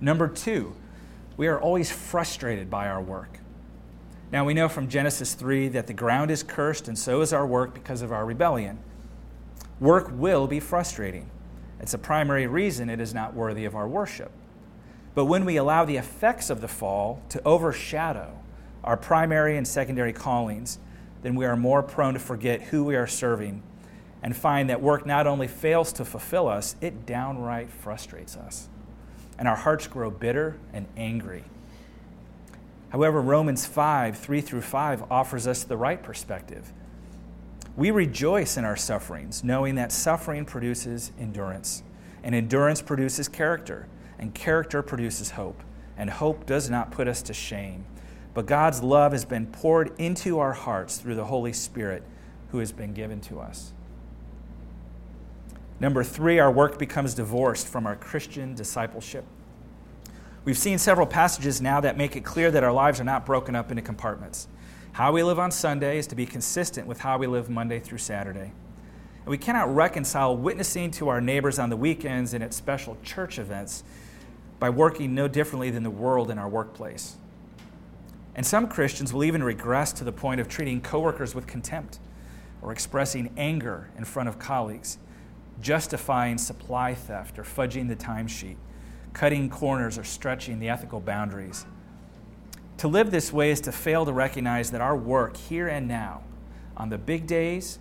[0.00, 0.74] Number two,
[1.36, 3.40] we are always frustrated by our work.
[4.32, 7.46] Now, we know from Genesis 3 that the ground is cursed, and so is our
[7.46, 8.78] work because of our rebellion.
[9.78, 11.30] Work will be frustrating.
[11.80, 14.32] It's a primary reason it is not worthy of our worship.
[15.14, 18.38] But when we allow the effects of the fall to overshadow
[18.82, 20.78] our primary and secondary callings,
[21.22, 23.62] then we are more prone to forget who we are serving
[24.26, 28.68] and find that work not only fails to fulfill us, it downright frustrates us.
[29.38, 31.44] And our hearts grow bitter and angry.
[32.90, 36.72] However, Romans 5 3 through 5 offers us the right perspective.
[37.76, 41.84] We rejoice in our sufferings, knowing that suffering produces endurance,
[42.24, 43.86] and endurance produces character,
[44.18, 45.62] and character produces hope,
[45.96, 47.84] and hope does not put us to shame
[48.36, 52.02] but God's love has been poured into our hearts through the Holy Spirit
[52.50, 53.72] who has been given to us.
[55.78, 59.24] Number three, our work becomes divorced from our Christian discipleship.
[60.44, 63.54] We've seen several passages now that make it clear that our lives are not broken
[63.54, 64.48] up into compartments.
[64.92, 67.98] How we live on Sunday is to be consistent with how we live Monday through
[67.98, 68.52] Saturday.
[69.26, 73.38] And we cannot reconcile witnessing to our neighbors on the weekends and at special church
[73.38, 73.84] events
[74.58, 77.16] by working no differently than the world in our workplace.
[78.34, 81.98] And some Christians will even regress to the point of treating coworkers with contempt
[82.62, 84.98] or expressing anger in front of colleagues,
[85.60, 88.56] justifying supply theft or fudging the timesheet,
[89.12, 91.66] cutting corners or stretching the ethical boundaries.
[92.78, 96.22] To live this way is to fail to recognize that our work here and now,
[96.76, 97.78] on the big days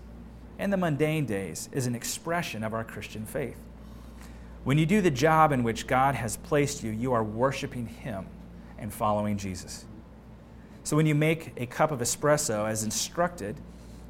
[0.57, 3.57] and the mundane days, is an expression of our Christian faith.
[4.63, 8.25] When you do the job in which God has placed you, you are worshiping Him
[8.79, 9.85] and following Jesus.
[10.83, 13.57] So when you make a cup of espresso as instructed,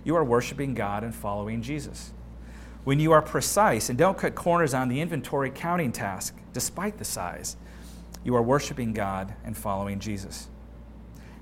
[0.04, 2.12] you are worshiping God and following Jesus.
[2.85, 7.03] When you are precise and don't cut corners on the inventory counting task, despite the
[7.03, 7.57] size,
[8.23, 10.47] you are worshiping God and following Jesus.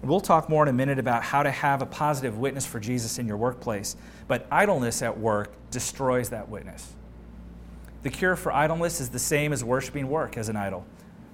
[0.01, 2.79] And we'll talk more in a minute about how to have a positive witness for
[2.79, 3.95] Jesus in your workplace,
[4.27, 6.93] but idleness at work destroys that witness.
[8.03, 10.85] The cure for idleness is the same as worshiping work as an idol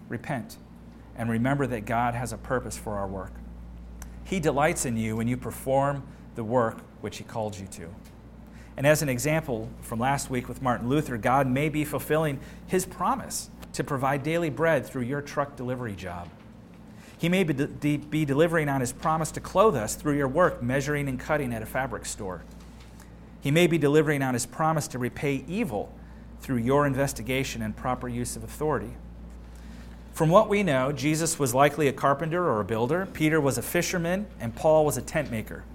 [0.08, 0.58] repent
[1.16, 3.34] and remember that God has a purpose for our work.
[4.24, 6.04] He delights in you when you perform
[6.36, 7.90] the work which He called you to.
[8.80, 12.86] And as an example from last week with Martin Luther, God may be fulfilling His
[12.86, 16.30] promise to provide daily bread through your truck delivery job.
[17.18, 20.64] He may be, de- be delivering on His promise to clothe us through your work
[20.64, 22.46] measuring and cutting at a fabric store.
[23.42, 25.94] He may be delivering on His promise to repay evil
[26.40, 28.94] through your investigation and proper use of authority.
[30.14, 33.62] From what we know, Jesus was likely a carpenter or a builder, Peter was a
[33.62, 35.66] fisherman, and Paul was a tent maker.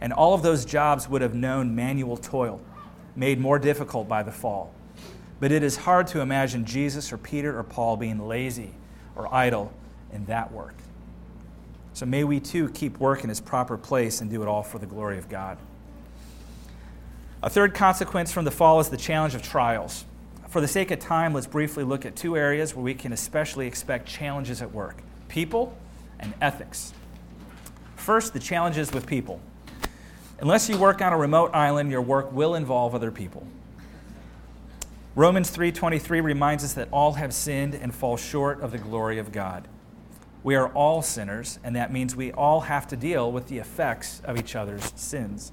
[0.00, 2.60] And all of those jobs would have known manual toil,
[3.16, 4.72] made more difficult by the fall.
[5.40, 8.70] But it is hard to imagine Jesus or Peter or Paul being lazy
[9.16, 9.72] or idle
[10.12, 10.74] in that work.
[11.92, 14.78] So may we too keep work in its proper place and do it all for
[14.78, 15.58] the glory of God.
[17.42, 20.04] A third consequence from the fall is the challenge of trials.
[20.48, 23.66] For the sake of time, let's briefly look at two areas where we can especially
[23.66, 25.76] expect challenges at work people
[26.18, 26.94] and ethics.
[27.96, 29.40] First, the challenges with people.
[30.40, 33.44] Unless you work on a remote island, your work will involve other people.
[35.16, 39.32] Romans 3:23 reminds us that all have sinned and fall short of the glory of
[39.32, 39.66] God.
[40.44, 44.22] We are all sinners, and that means we all have to deal with the effects
[44.24, 45.50] of each other's sins.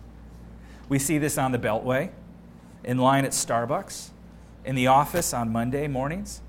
[0.88, 2.11] We see this on the Beltway,
[2.83, 4.09] in line at Starbucks,
[4.63, 6.41] in the office on Monday mornings,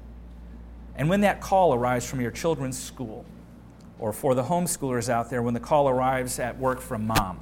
[0.95, 3.25] and when that call arrives from your children's school,
[3.99, 7.41] or for the homeschoolers out there when the call arrives at work from mom.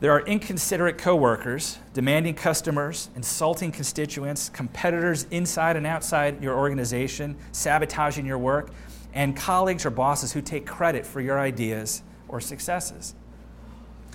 [0.00, 8.24] There are inconsiderate coworkers, demanding customers, insulting constituents, competitors inside and outside your organization, sabotaging
[8.24, 8.70] your work,
[9.12, 13.16] and colleagues or bosses who take credit for your ideas or successes.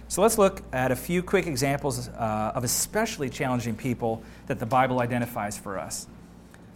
[0.07, 4.65] So let's look at a few quick examples uh, of especially challenging people that the
[4.65, 6.07] Bible identifies for us.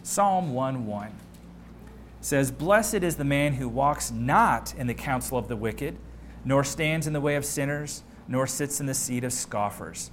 [0.02, 1.12] Psalm 1:1
[2.20, 5.96] says, "Blessed is the man who walks not in the counsel of the wicked,
[6.44, 10.10] nor stands in the way of sinners, nor sits in the seat of scoffers."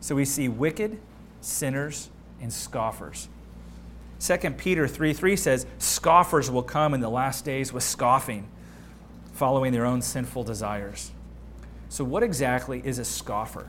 [0.00, 1.00] So we see wicked,
[1.40, 2.10] sinners,
[2.40, 3.28] and scoffers.
[4.20, 8.48] 2 Peter 3 3 says, Scoffers will come in the last days with scoffing,
[9.32, 11.10] following their own sinful desires.
[11.90, 13.68] So, what exactly is a scoffer?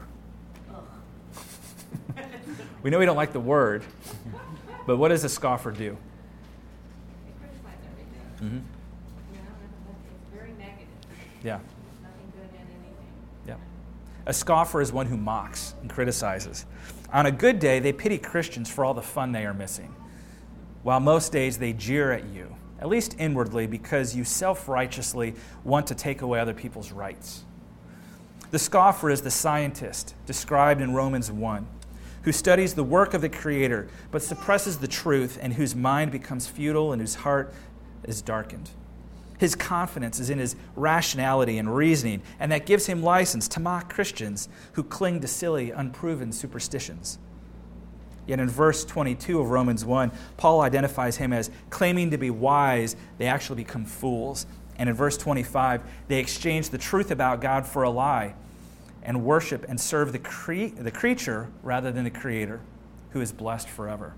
[2.83, 3.83] we know we don't like the word,
[4.87, 5.97] but what does a scoffer do?
[7.25, 8.21] They criticize everything.
[8.37, 9.35] Mm-hmm.
[9.35, 9.51] You know,
[10.09, 10.87] it's very negative.
[11.43, 11.59] Yeah.
[12.01, 12.95] Nothing good in anything.
[13.45, 13.55] Yeah.
[14.27, 16.65] A scoffer is one who mocks and criticizes.
[17.13, 19.95] On a good day, they pity Christians for all the fun they are missing,
[20.83, 25.87] while most days they jeer at you, at least inwardly, because you self righteously want
[25.87, 27.43] to take away other people's rights.
[28.49, 31.67] The scoffer is the scientist described in Romans 1,
[32.23, 36.47] who studies the work of the Creator but suppresses the truth and whose mind becomes
[36.47, 37.53] futile and whose heart
[38.03, 38.71] is darkened.
[39.37, 43.93] His confidence is in his rationality and reasoning, and that gives him license to mock
[43.93, 47.19] Christians who cling to silly, unproven superstitions.
[48.27, 52.95] Yet in verse 22 of Romans 1, Paul identifies him as claiming to be wise,
[53.17, 54.47] they actually become fools.
[54.77, 58.35] And in verse 25, they exchange the truth about God for a lie
[59.03, 62.59] and worship and serve the, cre- the creature rather than the Creator,
[63.11, 64.13] who is blessed forever.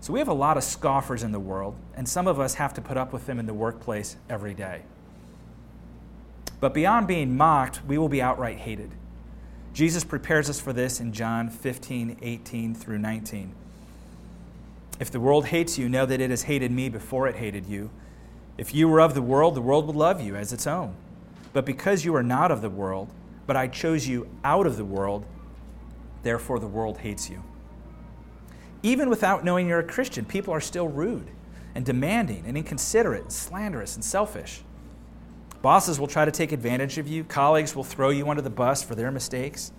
[0.00, 2.74] So we have a lot of scoffers in the world, and some of us have
[2.74, 4.82] to put up with them in the workplace every day.
[6.60, 8.90] But beyond being mocked, we will be outright hated.
[9.72, 13.52] Jesus prepares us for this in John 15, 18 through 19.
[14.98, 17.90] If the world hates you, know that it has hated me before it hated you.
[18.56, 20.94] If you were of the world, the world would love you as its own.
[21.52, 23.08] But because you are not of the world,
[23.46, 25.26] but I chose you out of the world,
[26.22, 27.42] therefore the world hates you.
[28.82, 31.28] Even without knowing you're a Christian, people are still rude
[31.74, 34.62] and demanding and inconsiderate and slanderous and selfish.
[35.62, 37.24] Bosses will try to take advantage of you.
[37.24, 39.72] Colleagues will throw you under the bus for their mistakes.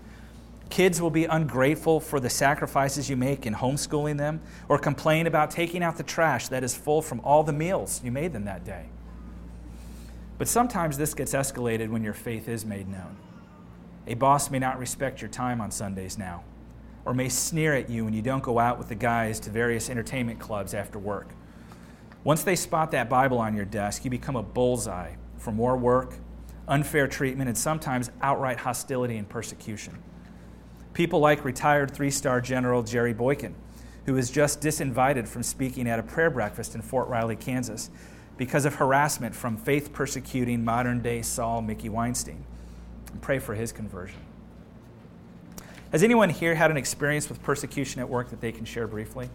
[0.70, 5.50] Kids will be ungrateful for the sacrifices you make in homeschooling them or complain about
[5.50, 8.66] taking out the trash that is full from all the meals you made them that
[8.66, 8.88] day.
[10.38, 13.18] But sometimes this gets escalated when your faith is made known.
[14.08, 16.43] A boss may not respect your time on Sundays now,
[17.08, 19.89] or may sneer at you when you don't go out with the guys to various
[19.89, 21.30] entertainment clubs after work.
[22.26, 26.16] Once they spot that Bible on your desk, you become a bullseye for more work,
[26.68, 29.97] unfair treatment, and sometimes outright hostility and persecution.
[30.93, 33.55] People like retired three star General Jerry Boykin,
[34.05, 37.89] who was just disinvited from speaking at a prayer breakfast in Fort Riley, Kansas,
[38.36, 42.43] because of harassment from faith persecuting modern day Saul Mikey Weinstein.
[43.22, 44.27] Pray for his conversion.
[45.92, 49.30] Has anyone here had an experience with persecution at work that they can share briefly?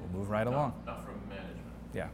[0.00, 0.72] We'll move right Not- along.
[0.86, 1.60] Not from management.
[1.94, 2.08] Yeah.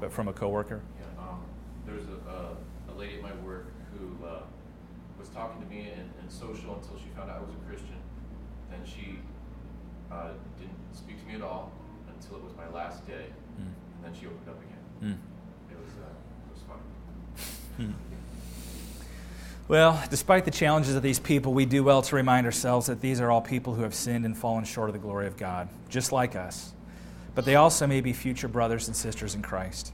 [0.00, 0.82] But from a coworker?
[1.00, 1.42] Yeah, um,
[1.86, 3.66] there was a, a, a lady at my work
[3.98, 4.40] who, uh,
[5.18, 7.96] was talking to me in, in social until she found out I was a Christian.
[8.70, 9.18] Then she,
[10.12, 10.28] uh,
[10.58, 11.70] didn't speak to me at all
[12.14, 13.26] until it was my last day,
[13.58, 13.64] Mm.
[13.64, 15.16] and then she opened up again.
[15.16, 15.72] Mm.
[15.72, 17.94] It was, uh, it was fun.
[19.68, 23.20] Well, despite the challenges of these people, we do well to remind ourselves that these
[23.20, 26.10] are all people who have sinned and fallen short of the glory of God, just
[26.10, 26.72] like us.
[27.34, 29.92] But they also may be future brothers and sisters in Christ.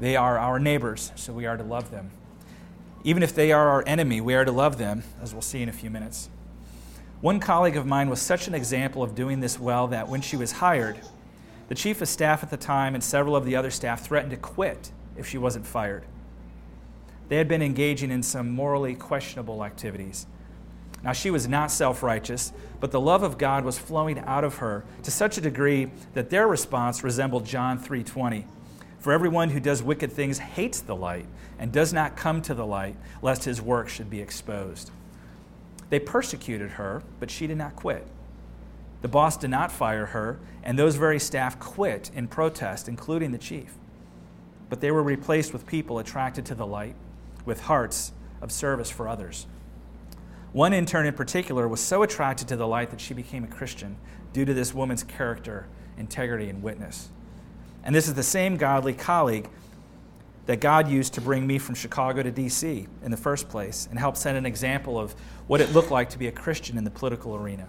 [0.00, 2.10] They are our neighbors, so we are to love them.
[3.04, 5.68] Even if they are our enemy, we are to love them, as we'll see in
[5.68, 6.28] a few minutes.
[7.20, 10.36] One colleague of mine was such an example of doing this well that when she
[10.36, 11.00] was hired,
[11.68, 14.36] the chief of staff at the time and several of the other staff threatened to
[14.36, 16.04] quit if she wasn't fired.
[17.28, 20.28] They had been engaging in some morally questionable activities.
[21.02, 24.58] Now, she was not self righteous, but the love of God was flowing out of
[24.58, 28.46] her to such a degree that their response resembled John 3:20.
[29.00, 31.26] For everyone who does wicked things hates the light
[31.58, 34.92] and does not come to the light, lest his work should be exposed.
[35.90, 38.06] They persecuted her, but she did not quit.
[39.00, 43.38] The boss did not fire her, and those very staff quit in protest, including the
[43.38, 43.74] chief.
[44.68, 46.94] But they were replaced with people attracted to the light,
[47.44, 48.12] with hearts
[48.42, 49.46] of service for others.
[50.52, 53.96] One intern in particular was so attracted to the light that she became a Christian
[54.32, 55.66] due to this woman's character,
[55.96, 57.10] integrity, and witness.
[57.84, 59.48] And this is the same godly colleague
[60.48, 62.86] that God used to bring me from Chicago to D.C.
[63.04, 65.14] in the first place and help set an example of
[65.46, 67.68] what it looked like to be a Christian in the political arena.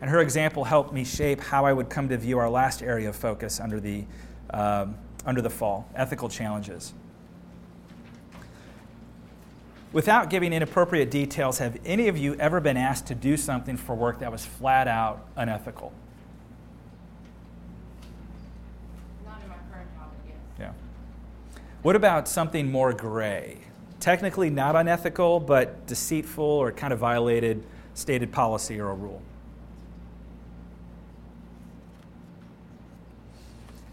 [0.00, 3.08] And her example helped me shape how I would come to view our last area
[3.08, 4.04] of focus under the,
[4.50, 6.92] um, under the fall ethical challenges.
[9.92, 13.94] Without giving inappropriate details, have any of you ever been asked to do something for
[13.94, 15.92] work that was flat out unethical?
[19.24, 20.36] Not in my current job, but yes.
[20.58, 20.72] Yeah.
[21.86, 23.58] What about something more gray?
[24.00, 27.64] Technically not unethical, but deceitful or kind of violated
[27.94, 29.22] stated policy or a rule.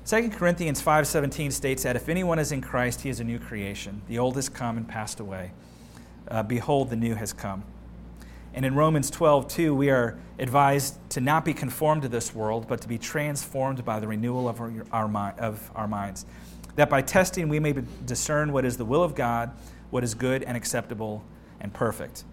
[0.08, 4.02] 2 Corinthians 5:17 states that if anyone is in Christ, he is a new creation.
[4.08, 5.52] The old has come and passed away.
[6.28, 7.64] Uh, behold, the new has come.
[8.56, 12.82] And in Romans 12:2, we are advised to not be conformed to this world, but
[12.82, 16.26] to be transformed by the renewal of our, our, of our minds,
[16.76, 17.74] that by testing we may
[18.06, 19.52] discern what is the will of God,
[19.90, 21.24] what is good and acceptable
[21.60, 22.24] and perfect.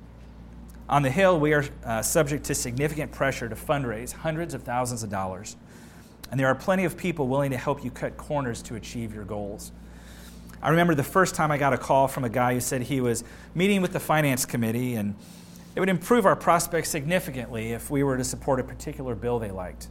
[0.88, 5.02] On the Hill, we are uh, subject to significant pressure to fundraise hundreds of thousands
[5.02, 5.56] of dollars
[6.30, 9.24] and there are plenty of people willing to help you cut corners to achieve your
[9.24, 9.72] goals.
[10.62, 13.00] I remember the first time I got a call from a guy who said he
[13.00, 13.24] was
[13.54, 15.16] meeting with the finance committee and
[15.74, 19.50] it would improve our prospects significantly if we were to support a particular bill they
[19.50, 19.88] liked.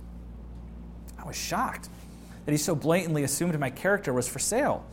[1.17, 1.89] I was shocked
[2.49, 4.83] that he so blatantly assumed my character was for sale.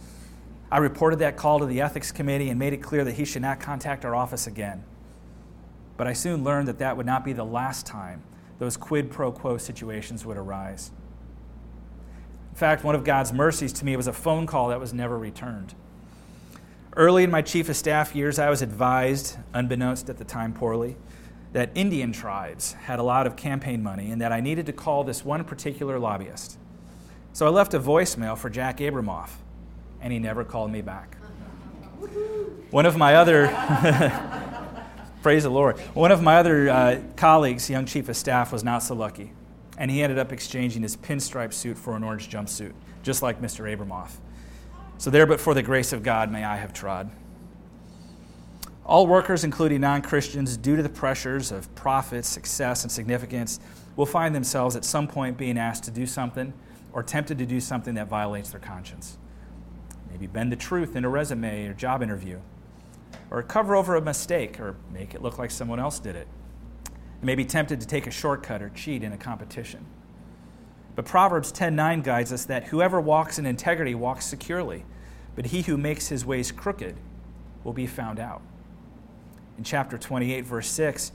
[0.71, 3.41] I reported that call to the ethics committee and made it clear that he should
[3.41, 4.85] not contact our office again.
[5.97, 8.23] But I soon learned that that would not be the last time
[8.59, 10.91] those quid pro quo situations would arise.
[12.51, 15.17] In fact, one of God's mercies to me was a phone call that was never
[15.17, 15.75] returned.
[16.95, 20.99] Early in my chief of staff years, I was advised, unbeknownst at the time poorly,
[21.55, 25.05] that Indian tribes had a lot of campaign money and that I needed to call
[25.05, 26.59] this one particular lobbyist.
[27.37, 29.29] So I left a voicemail for Jack Abramoff,
[30.01, 31.19] and he never called me back.
[32.71, 33.49] One of my other,
[35.23, 38.83] praise the Lord, one of my other uh, colleagues, young chief of staff, was not
[38.83, 39.33] so lucky
[39.77, 42.73] and he ended up exchanging his pinstripe suit for an orange jumpsuit,
[43.03, 43.71] just like Mr.
[43.71, 44.13] Abramoff.
[44.97, 47.11] So, there, but for the grace of God, may I have trod.
[48.87, 53.61] All workers, including non Christians, due to the pressures of profit, success, and significance,
[53.95, 56.55] will find themselves at some point being asked to do something
[56.97, 59.19] or tempted to do something that violates their conscience.
[60.11, 62.41] Maybe bend the truth in a resume or job interview,
[63.31, 66.27] or cover over a mistake or make it look like someone else did it
[67.23, 69.85] may be tempted to take a shortcut or cheat in a competition.
[70.95, 74.85] But Proverbs 10:9 guides us that whoever walks in integrity walks securely,
[75.35, 76.97] but he who makes his ways crooked
[77.65, 78.41] will be found out.
[79.59, 81.13] In chapter 28, verse 6,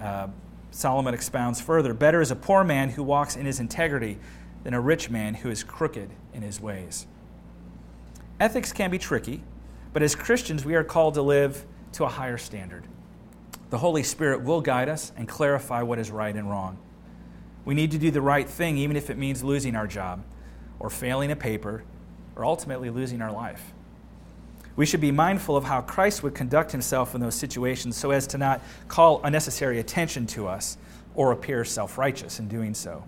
[0.00, 0.28] uh,
[0.70, 4.18] Solomon expounds further Better is a poor man who walks in his integrity
[4.64, 7.06] than a rich man who is crooked in his ways.
[8.40, 9.42] Ethics can be tricky,
[9.92, 12.84] but as Christians, we are called to live to a higher standard
[13.70, 16.78] the Holy Spirit will guide us and clarify what is right and wrong.
[17.64, 20.24] We need to do the right thing, even if it means losing our job,
[20.78, 21.84] or failing a paper,
[22.34, 23.72] or ultimately losing our life.
[24.74, 28.26] We should be mindful of how Christ would conduct himself in those situations so as
[28.28, 30.78] to not call unnecessary attention to us
[31.14, 33.04] or appear self righteous in doing so.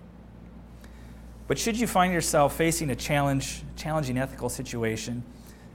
[1.47, 5.23] But should you find yourself facing a challenge, challenging ethical situation,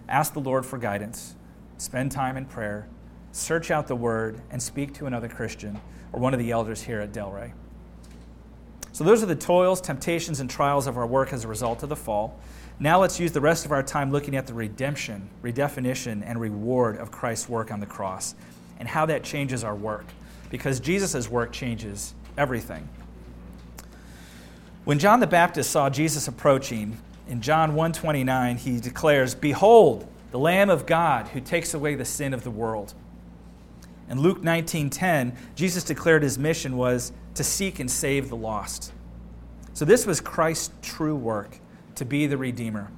[0.09, 1.35] ask the Lord for guidance,
[1.79, 2.89] spend time in prayer,
[3.33, 5.79] search out the word, and speak to another Christian
[6.12, 7.53] or one of the elders here at Delray.
[8.93, 11.91] So, those are the toils, temptations, and trials of our work as a result of
[11.91, 12.41] the fall.
[12.79, 16.97] Now, let's use the rest of our time looking at the redemption, redefinition, and reward
[16.97, 18.35] of Christ's work on the cross
[18.79, 20.07] and how that changes our work.
[20.49, 22.89] Because Jesus' work changes everything.
[24.87, 30.70] When John the Baptist saw Jesus approaching, in John 1:29 he declares, "Behold, the Lamb
[30.70, 32.95] of God who takes away the sin of the world."
[34.09, 38.93] In Luke 19:10, Jesus declared his mission was to seek and save the lost.
[39.72, 41.59] So this was Christ's true work,
[41.97, 42.93] to be the redeemer.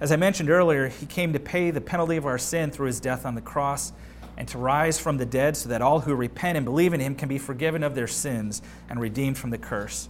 [0.00, 2.98] As I mentioned earlier, he came to pay the penalty of our sin through his
[2.98, 3.92] death on the cross
[4.36, 7.14] and to rise from the dead so that all who repent and believe in him
[7.14, 10.08] can be forgiven of their sins and redeemed from the curse.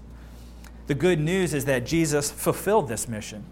[0.88, 3.44] The good news is that Jesus fulfilled this mission.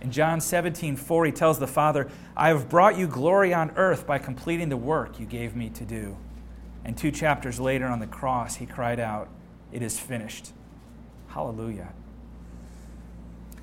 [0.00, 4.04] In John 17, 4, he tells the Father, I have brought you glory on earth
[4.04, 6.16] by completing the work you gave me to do.
[6.84, 9.28] And two chapters later on the cross, he cried out,
[9.70, 10.52] It is finished.
[11.28, 11.92] Hallelujah.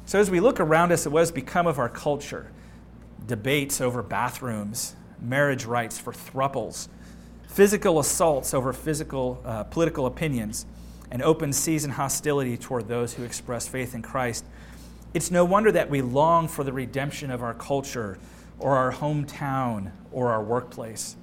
[0.06, 2.52] So, as we look around us at what has become of our culture,
[3.26, 6.88] debates over bathrooms, marriage rights for thruples,
[7.50, 10.66] physical assaults over physical uh, political opinions,
[11.12, 14.46] and open season hostility toward those who express faith in Christ,
[15.14, 18.18] it's no wonder that we long for the redemption of our culture
[18.60, 21.16] or our hometown or our workplace.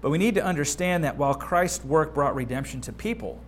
[0.00, 3.40] But we need to understand that while Christ's work brought redemption to people,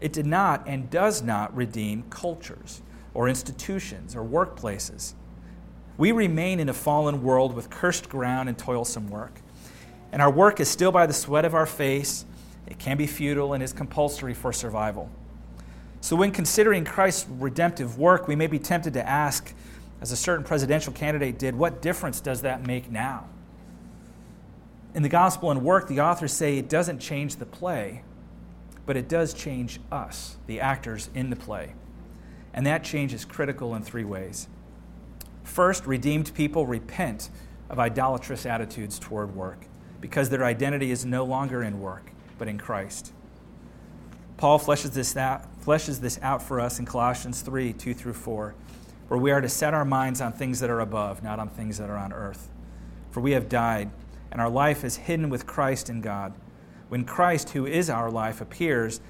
[0.00, 5.14] it did not and does not redeem cultures or institutions or workplaces.
[5.96, 9.40] We remain in a fallen world with cursed ground and toilsome work.
[10.10, 12.24] And our work is still by the sweat of our face.
[12.66, 15.10] It can be futile and is compulsory for survival.
[16.00, 19.54] So, when considering Christ's redemptive work, we may be tempted to ask,
[20.00, 23.26] as a certain presidential candidate did, what difference does that make now?
[24.94, 28.02] In the gospel and work, the authors say it doesn't change the play,
[28.86, 31.74] but it does change us, the actors in the play.
[32.52, 34.46] And that change is critical in three ways.
[35.42, 37.30] First, redeemed people repent
[37.68, 39.66] of idolatrous attitudes toward work
[40.00, 42.10] because their identity is no longer in work,
[42.44, 43.10] but in Christ.
[44.36, 48.54] Paul fleshes this, out, fleshes this out for us in Colossians 3 2 through 4,
[49.08, 51.78] where we are to set our minds on things that are above, not on things
[51.78, 52.50] that are on earth.
[53.10, 53.90] For we have died,
[54.30, 56.34] and our life is hidden with Christ in God.
[56.90, 59.00] When Christ, who is our life, appears,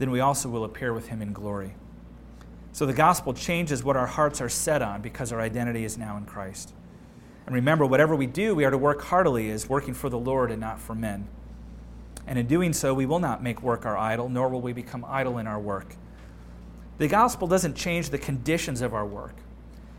[0.00, 1.76] then we also will appear with him in glory.
[2.72, 6.16] So the gospel changes what our hearts are set on because our identity is now
[6.16, 6.74] in Christ.
[7.46, 10.50] And remember, whatever we do, we are to work heartily as working for the Lord
[10.50, 11.28] and not for men.
[12.26, 15.04] And in doing so, we will not make work our idol, nor will we become
[15.08, 15.96] idle in our work.
[16.98, 19.34] The gospel doesn't change the conditions of our work,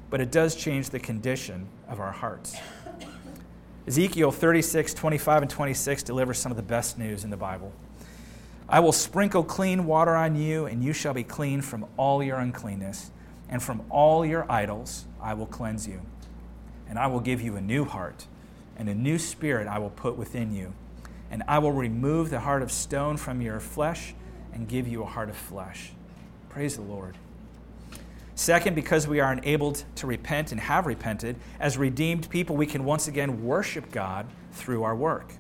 [0.09, 2.55] but it does change the condition of our hearts.
[3.86, 7.74] Ezekiel 36, 25, and 26 delivers some of the best news in the Bible.
[8.69, 12.38] I will sprinkle clean water on you, and you shall be clean from all your
[12.38, 13.11] uncleanness,
[13.49, 16.01] and from all your idols I will cleanse you.
[16.88, 18.26] And I will give you a new heart,
[18.78, 20.74] and a new spirit I will put within you.
[21.34, 24.13] And I will remove the heart of stone from your flesh
[24.53, 25.91] and give you a heart of flesh.
[26.49, 27.17] Praise the Lord.
[28.36, 32.86] Second, because we are enabled to repent and have repented, as redeemed people, we can
[32.86, 35.34] once again worship God through our work.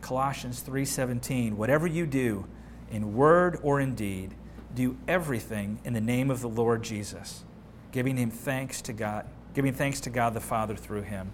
[0.00, 2.46] Colossians 3:17, whatever you do
[2.90, 4.34] in word or in deed,
[4.74, 7.44] do everything in the name of the Lord Jesus,
[7.92, 11.32] giving him thanks to God, giving thanks to God the Father through him.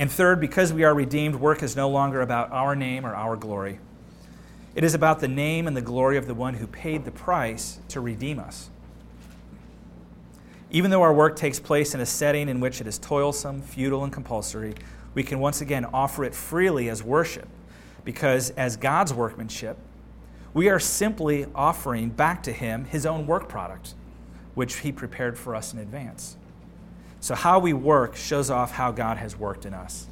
[0.00, 3.36] And third, because we are redeemed, work is no longer about our name or our
[3.36, 3.80] glory.
[4.74, 7.80] It is about the name and the glory of the one who paid the price
[7.88, 8.70] to redeem us.
[10.70, 14.02] Even though our work takes place in a setting in which it is toilsome, futile,
[14.02, 14.72] and compulsory,
[15.12, 17.48] we can once again offer it freely as worship
[18.02, 19.76] because, as God's workmanship,
[20.54, 23.92] we are simply offering back to Him His own work product,
[24.54, 26.38] which He prepared for us in advance.
[27.20, 30.06] So, how we work shows off how God has worked in us.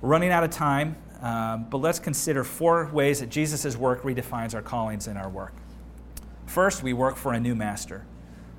[0.00, 4.54] We're running out of time, um, but let's consider four ways that Jesus' work redefines
[4.54, 5.52] our callings and our work.
[6.46, 8.04] First, we work for a new master.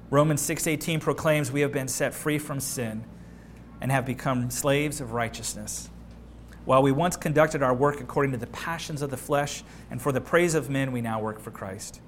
[0.10, 3.04] Romans 6:18 proclaims we have been set free from sin
[3.82, 5.90] and have become slaves of righteousness.
[6.66, 10.12] While we once conducted our work according to the passions of the flesh and for
[10.12, 12.02] the praise of men, we now work for Christ.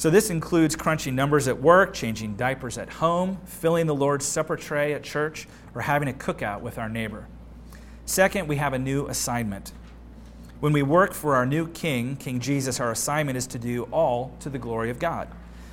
[0.00, 4.56] So, this includes crunching numbers at work, changing diapers at home, filling the Lord's Supper
[4.56, 7.26] tray at church, or having a cookout with our neighbor.
[8.06, 9.72] Second, we have a new assignment.
[10.60, 14.34] When we work for our new King, King Jesus, our assignment is to do all
[14.40, 15.28] to the glory of God.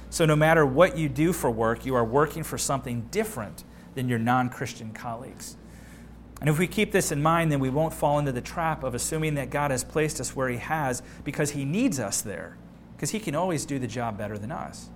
[0.10, 3.64] So, no matter what you do for work, you are working for something different
[3.96, 5.56] than your non Christian colleagues.
[6.42, 8.94] And if we keep this in mind, then we won't fall into the trap of
[8.94, 12.58] assuming that God has placed us where He has because He needs us there,
[12.98, 14.90] because He can always do the job better than us.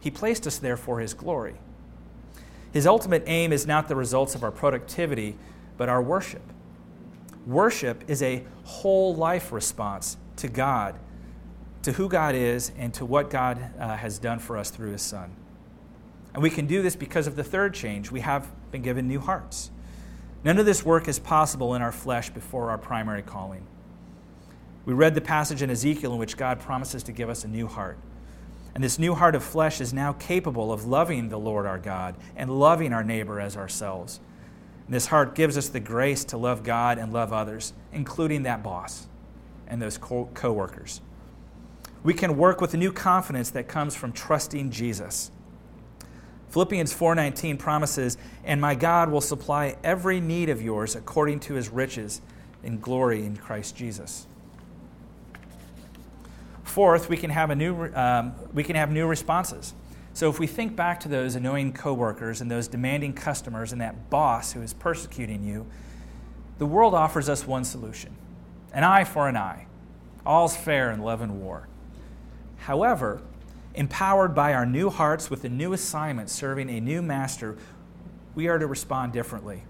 [0.00, 1.56] He placed us there for His glory.
[2.72, 5.36] His ultimate aim is not the results of our productivity,
[5.76, 6.42] but our worship.
[7.46, 10.98] Worship is a whole life response to God,
[11.82, 15.02] to who God is, and to what God uh, has done for us through His
[15.02, 15.30] Son.
[16.34, 18.10] And we can do this because of the third change.
[18.10, 19.70] We have been given new hearts.
[20.44, 23.66] None of this work is possible in our flesh before our primary calling.
[24.86, 27.66] We read the passage in Ezekiel in which God promises to give us a new
[27.66, 27.98] heart.
[28.74, 32.14] And this new heart of flesh is now capable of loving the Lord our God
[32.36, 34.20] and loving our neighbor as ourselves.
[34.86, 38.62] And this heart gives us the grace to love God and love others, including that
[38.62, 39.08] boss
[39.66, 41.00] and those co workers.
[42.04, 45.32] We can work with a new confidence that comes from trusting Jesus.
[46.50, 51.70] Philippians 4:19 promises, "And my God will supply every need of yours according to his
[51.70, 52.20] riches
[52.62, 54.28] in glory in Christ Jesus."
[56.76, 59.72] Fourth, we can have a new um, we can have new responses.
[60.12, 64.10] So if we think back to those annoying coworkers and those demanding customers and that
[64.10, 65.64] boss who is persecuting you,
[66.58, 68.14] the world offers us one solution
[68.74, 69.68] an eye for an eye.
[70.26, 71.66] All's fair in love and war.
[72.58, 73.22] However,
[73.74, 77.56] empowered by our new hearts with a new assignment serving a new master,
[78.34, 79.62] we are to respond differently.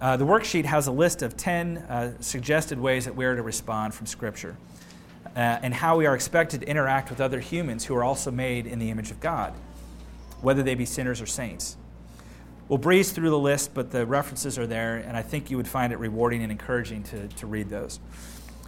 [0.00, 3.42] Uh, the worksheet has a list of 10 uh, suggested ways that we are to
[3.42, 4.56] respond from Scripture
[5.36, 8.66] uh, and how we are expected to interact with other humans who are also made
[8.66, 9.52] in the image of God,
[10.40, 11.76] whether they be sinners or saints.
[12.68, 15.68] We'll breeze through the list, but the references are there, and I think you would
[15.68, 18.00] find it rewarding and encouraging to, to read those.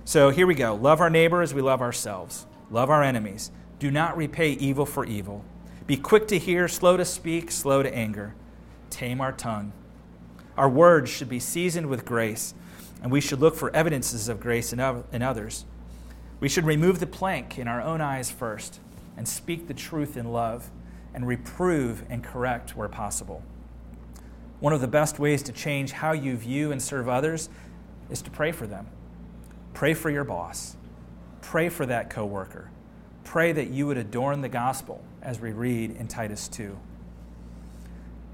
[0.05, 3.51] So here we go Love our neighbor as we love ourselves, love our enemies.
[3.79, 5.45] Do not repay evil for evil.
[5.87, 8.35] Be quick to hear, slow to speak, slow to anger.
[8.91, 9.73] Tame our tongue.
[10.57, 12.55] Our words should be seasoned with grace,
[13.03, 14.81] and we should look for evidences of grace in,
[15.12, 15.64] in others.
[16.39, 18.80] We should remove the plank in our own eyes first
[19.16, 20.70] and speak the truth in love
[21.14, 23.43] and reprove and correct where possible.
[24.61, 27.49] One of the best ways to change how you view and serve others
[28.11, 28.87] is to pray for them.
[29.74, 30.76] Pray for your boss.
[31.41, 32.70] Pray for that coworker.
[33.24, 36.78] Pray that you would adorn the gospel as we read in Titus 2.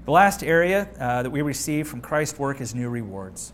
[0.05, 3.53] The last area uh, that we receive from Christ's work is new rewards.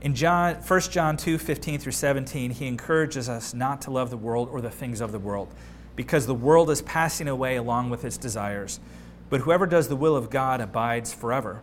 [0.00, 4.16] In John, 1 John 2 15 through 17, he encourages us not to love the
[4.16, 5.52] world or the things of the world,
[5.94, 8.80] because the world is passing away along with its desires.
[9.28, 11.62] But whoever does the will of God abides forever.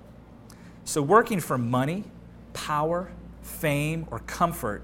[0.85, 2.03] So, working for money,
[2.53, 3.11] power,
[3.41, 4.83] fame, or comfort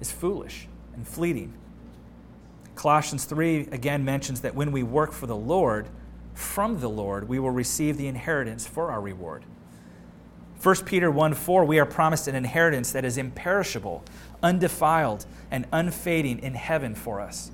[0.00, 1.54] is foolish and fleeting.
[2.74, 5.88] Colossians 3 again mentions that when we work for the Lord,
[6.34, 9.44] from the Lord, we will receive the inheritance for our reward.
[10.62, 14.04] 1 Peter 1 4, we are promised an inheritance that is imperishable,
[14.44, 17.50] undefiled, and unfading in heaven for us.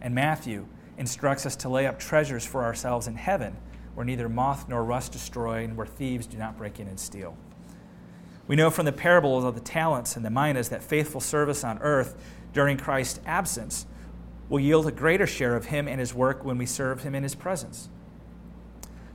[0.00, 0.66] And Matthew
[0.96, 3.58] instructs us to lay up treasures for ourselves in heaven,
[3.94, 7.36] where neither moth nor rust destroy, and where thieves do not break in and steal.
[8.48, 11.78] We know from the parables of the talents and the minas that faithful service on
[11.80, 12.18] earth
[12.54, 13.84] during Christ's absence
[14.48, 17.22] will yield a greater share of Him and His work when we serve Him in
[17.22, 17.90] His presence.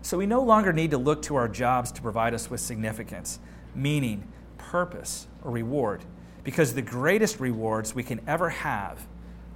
[0.02, 3.40] So we no longer need to look to our jobs to provide us with significance,
[3.76, 4.28] meaning,
[4.58, 6.04] purpose, or reward,
[6.44, 9.08] because the greatest rewards we can ever have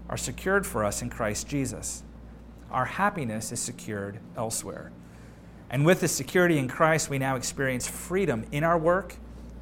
[0.09, 2.03] are secured for us in Christ Jesus.
[2.71, 4.91] Our happiness is secured elsewhere.
[5.69, 9.15] And with the security in Christ, we now experience freedom in our work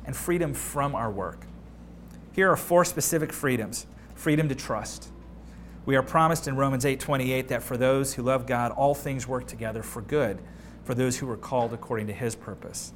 [0.05, 1.45] and freedom from our work.
[2.33, 5.09] Here are four specific freedoms freedom to trust
[5.85, 9.47] we are promised in Romans 8:28 that for those who love God all things work
[9.47, 10.39] together for good
[10.91, 12.91] for those who are called according to his purpose.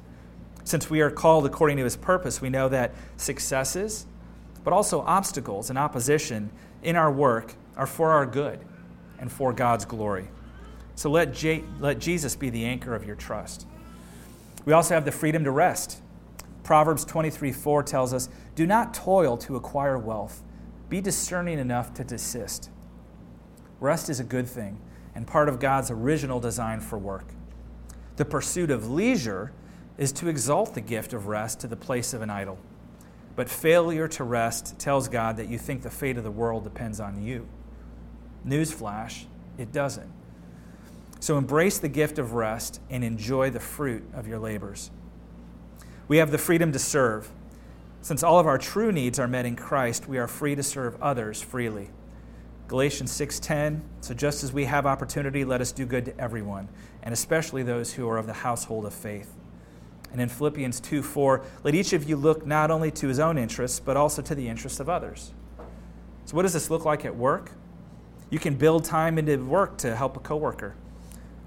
[0.64, 4.04] Since we are called according to his purpose, we know that successes,
[4.64, 6.50] but also obstacles and opposition
[6.82, 8.60] in our work are for our good
[9.18, 10.28] and for God's glory.
[10.94, 13.66] So let, J- let Jesus be the anchor of your trust.
[14.66, 16.02] We also have the freedom to rest.
[16.64, 20.42] Proverbs 23 4 tells us, Do not toil to acquire wealth,
[20.90, 22.68] be discerning enough to desist.
[23.80, 24.82] Rest is a good thing
[25.14, 27.24] and part of God's original design for work.
[28.16, 29.52] The pursuit of leisure
[29.98, 32.58] is to exalt the gift of rest to the place of an idol.
[33.34, 37.00] But failure to rest tells God that you think the fate of the world depends
[37.00, 37.46] on you.
[38.46, 39.24] Newsflash,
[39.58, 40.10] it doesn't.
[41.20, 44.90] So embrace the gift of rest and enjoy the fruit of your labors.
[46.08, 47.30] We have the freedom to serve.
[48.00, 51.00] Since all of our true needs are met in Christ, we are free to serve
[51.02, 51.90] others freely.
[52.68, 56.68] Galatians 6:10 So just as we have opportunity let us do good to everyone
[57.02, 59.32] and especially those who are of the household of faith.
[60.10, 63.78] And in Philippians 2:4 let each of you look not only to his own interests
[63.78, 65.32] but also to the interests of others.
[66.24, 67.52] So what does this look like at work?
[68.30, 70.74] You can build time into work to help a coworker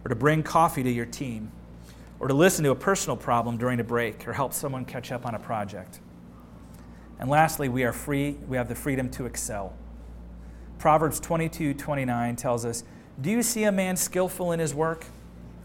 [0.06, 1.52] or to bring coffee to your team
[2.20, 5.26] or to listen to a personal problem during a break or help someone catch up
[5.26, 6.00] on a project.
[7.20, 9.74] And lastly, we are free, we have the freedom to excel.
[10.80, 12.84] Proverbs 22 29 tells us,
[13.20, 15.06] Do you see a man skillful in his work?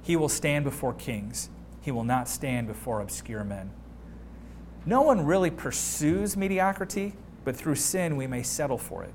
[0.03, 1.49] He will stand before kings,
[1.81, 3.71] he will not stand before obscure men.
[4.85, 9.15] No one really pursues mediocrity, but through sin we may settle for it.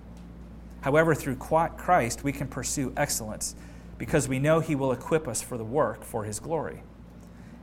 [0.81, 3.55] However, through Christ we can pursue excellence
[3.97, 6.81] because we know he will equip us for the work for his glory.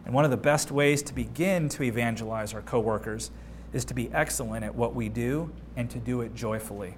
[0.05, 3.31] And one of the best ways to begin to evangelize our coworkers
[3.73, 6.97] is to be excellent at what we do and to do it joyfully.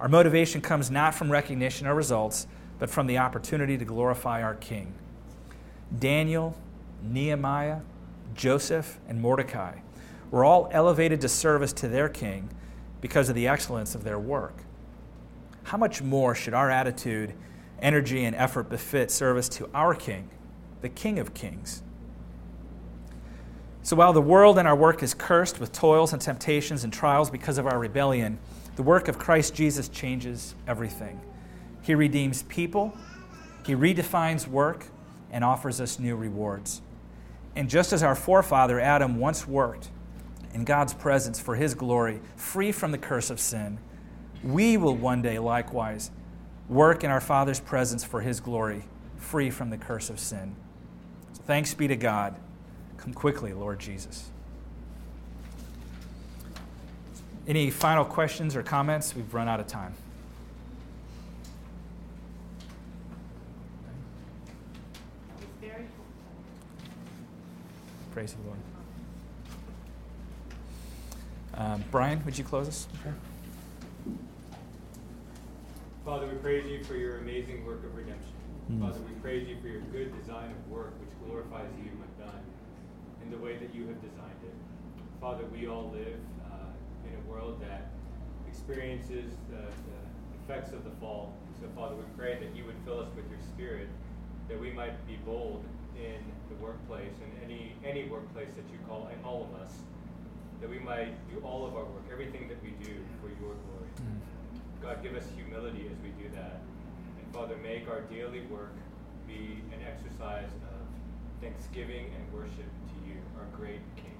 [0.00, 2.46] Our motivation comes not from recognition or results,
[2.78, 4.92] but from the opportunity to glorify our King.
[5.98, 6.56] Daniel,
[7.02, 7.80] Nehemiah,
[8.34, 9.78] Joseph, and Mordecai
[10.30, 12.50] were all elevated to service to their King
[13.00, 14.54] because of the excellence of their work.
[15.64, 17.32] How much more should our attitude
[17.80, 20.30] energy and effort befit service to our King,
[20.80, 21.82] the King of Kings.
[23.82, 27.30] So while the world and our work is cursed with toils and temptations and trials
[27.30, 28.38] because of our rebellion,
[28.76, 31.20] the work of Christ Jesus changes everything.
[31.82, 32.96] He redeems people,
[33.64, 34.86] He redefines work,
[35.30, 36.82] and offers us new rewards.
[37.54, 39.88] And just as our forefather Adam once worked
[40.52, 43.78] in God's presence for His glory, free from the curse of sin,
[44.44, 46.10] we will one day likewise
[46.68, 48.84] work in our Father's presence for His glory,
[49.16, 50.54] free from the curse of sin.
[51.32, 52.36] So thanks be to God.
[52.98, 54.30] Come quickly, Lord Jesus.
[57.48, 59.14] Any final questions or comments?
[59.14, 59.94] We've run out of time.
[68.10, 68.58] Praise the Lord.
[71.54, 72.88] Um, Brian, would you close us?
[76.02, 78.32] Father, we praise you for your amazing work of redemption.
[78.72, 78.80] Mm.
[78.80, 82.40] Father, we praise you for your good design of work which glorifies you when done
[83.22, 84.54] in the way that you have designed it.
[85.20, 86.18] Father, we all live
[87.36, 87.92] world that
[88.48, 89.98] experiences the, the
[90.44, 91.34] effects of the fall.
[91.60, 93.88] So, Father, we pray that you would fill us with your spirit,
[94.48, 95.62] that we might be bold
[95.96, 99.72] in the workplace and any any workplace that you call in all of us,
[100.60, 103.92] that we might do all of our work, everything that we do for your glory.
[104.00, 104.20] Mm.
[104.82, 106.60] God, give us humility as we do that.
[107.20, 108.76] And Father, make our daily work
[109.26, 110.80] be an exercise of
[111.40, 114.16] thanksgiving and worship to you, our great King.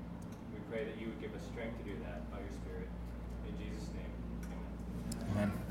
[0.52, 2.56] We pray that you would give us strength to do that by your Spirit.
[2.56, 2.65] In Jesus' name.
[5.32, 5.65] Amen.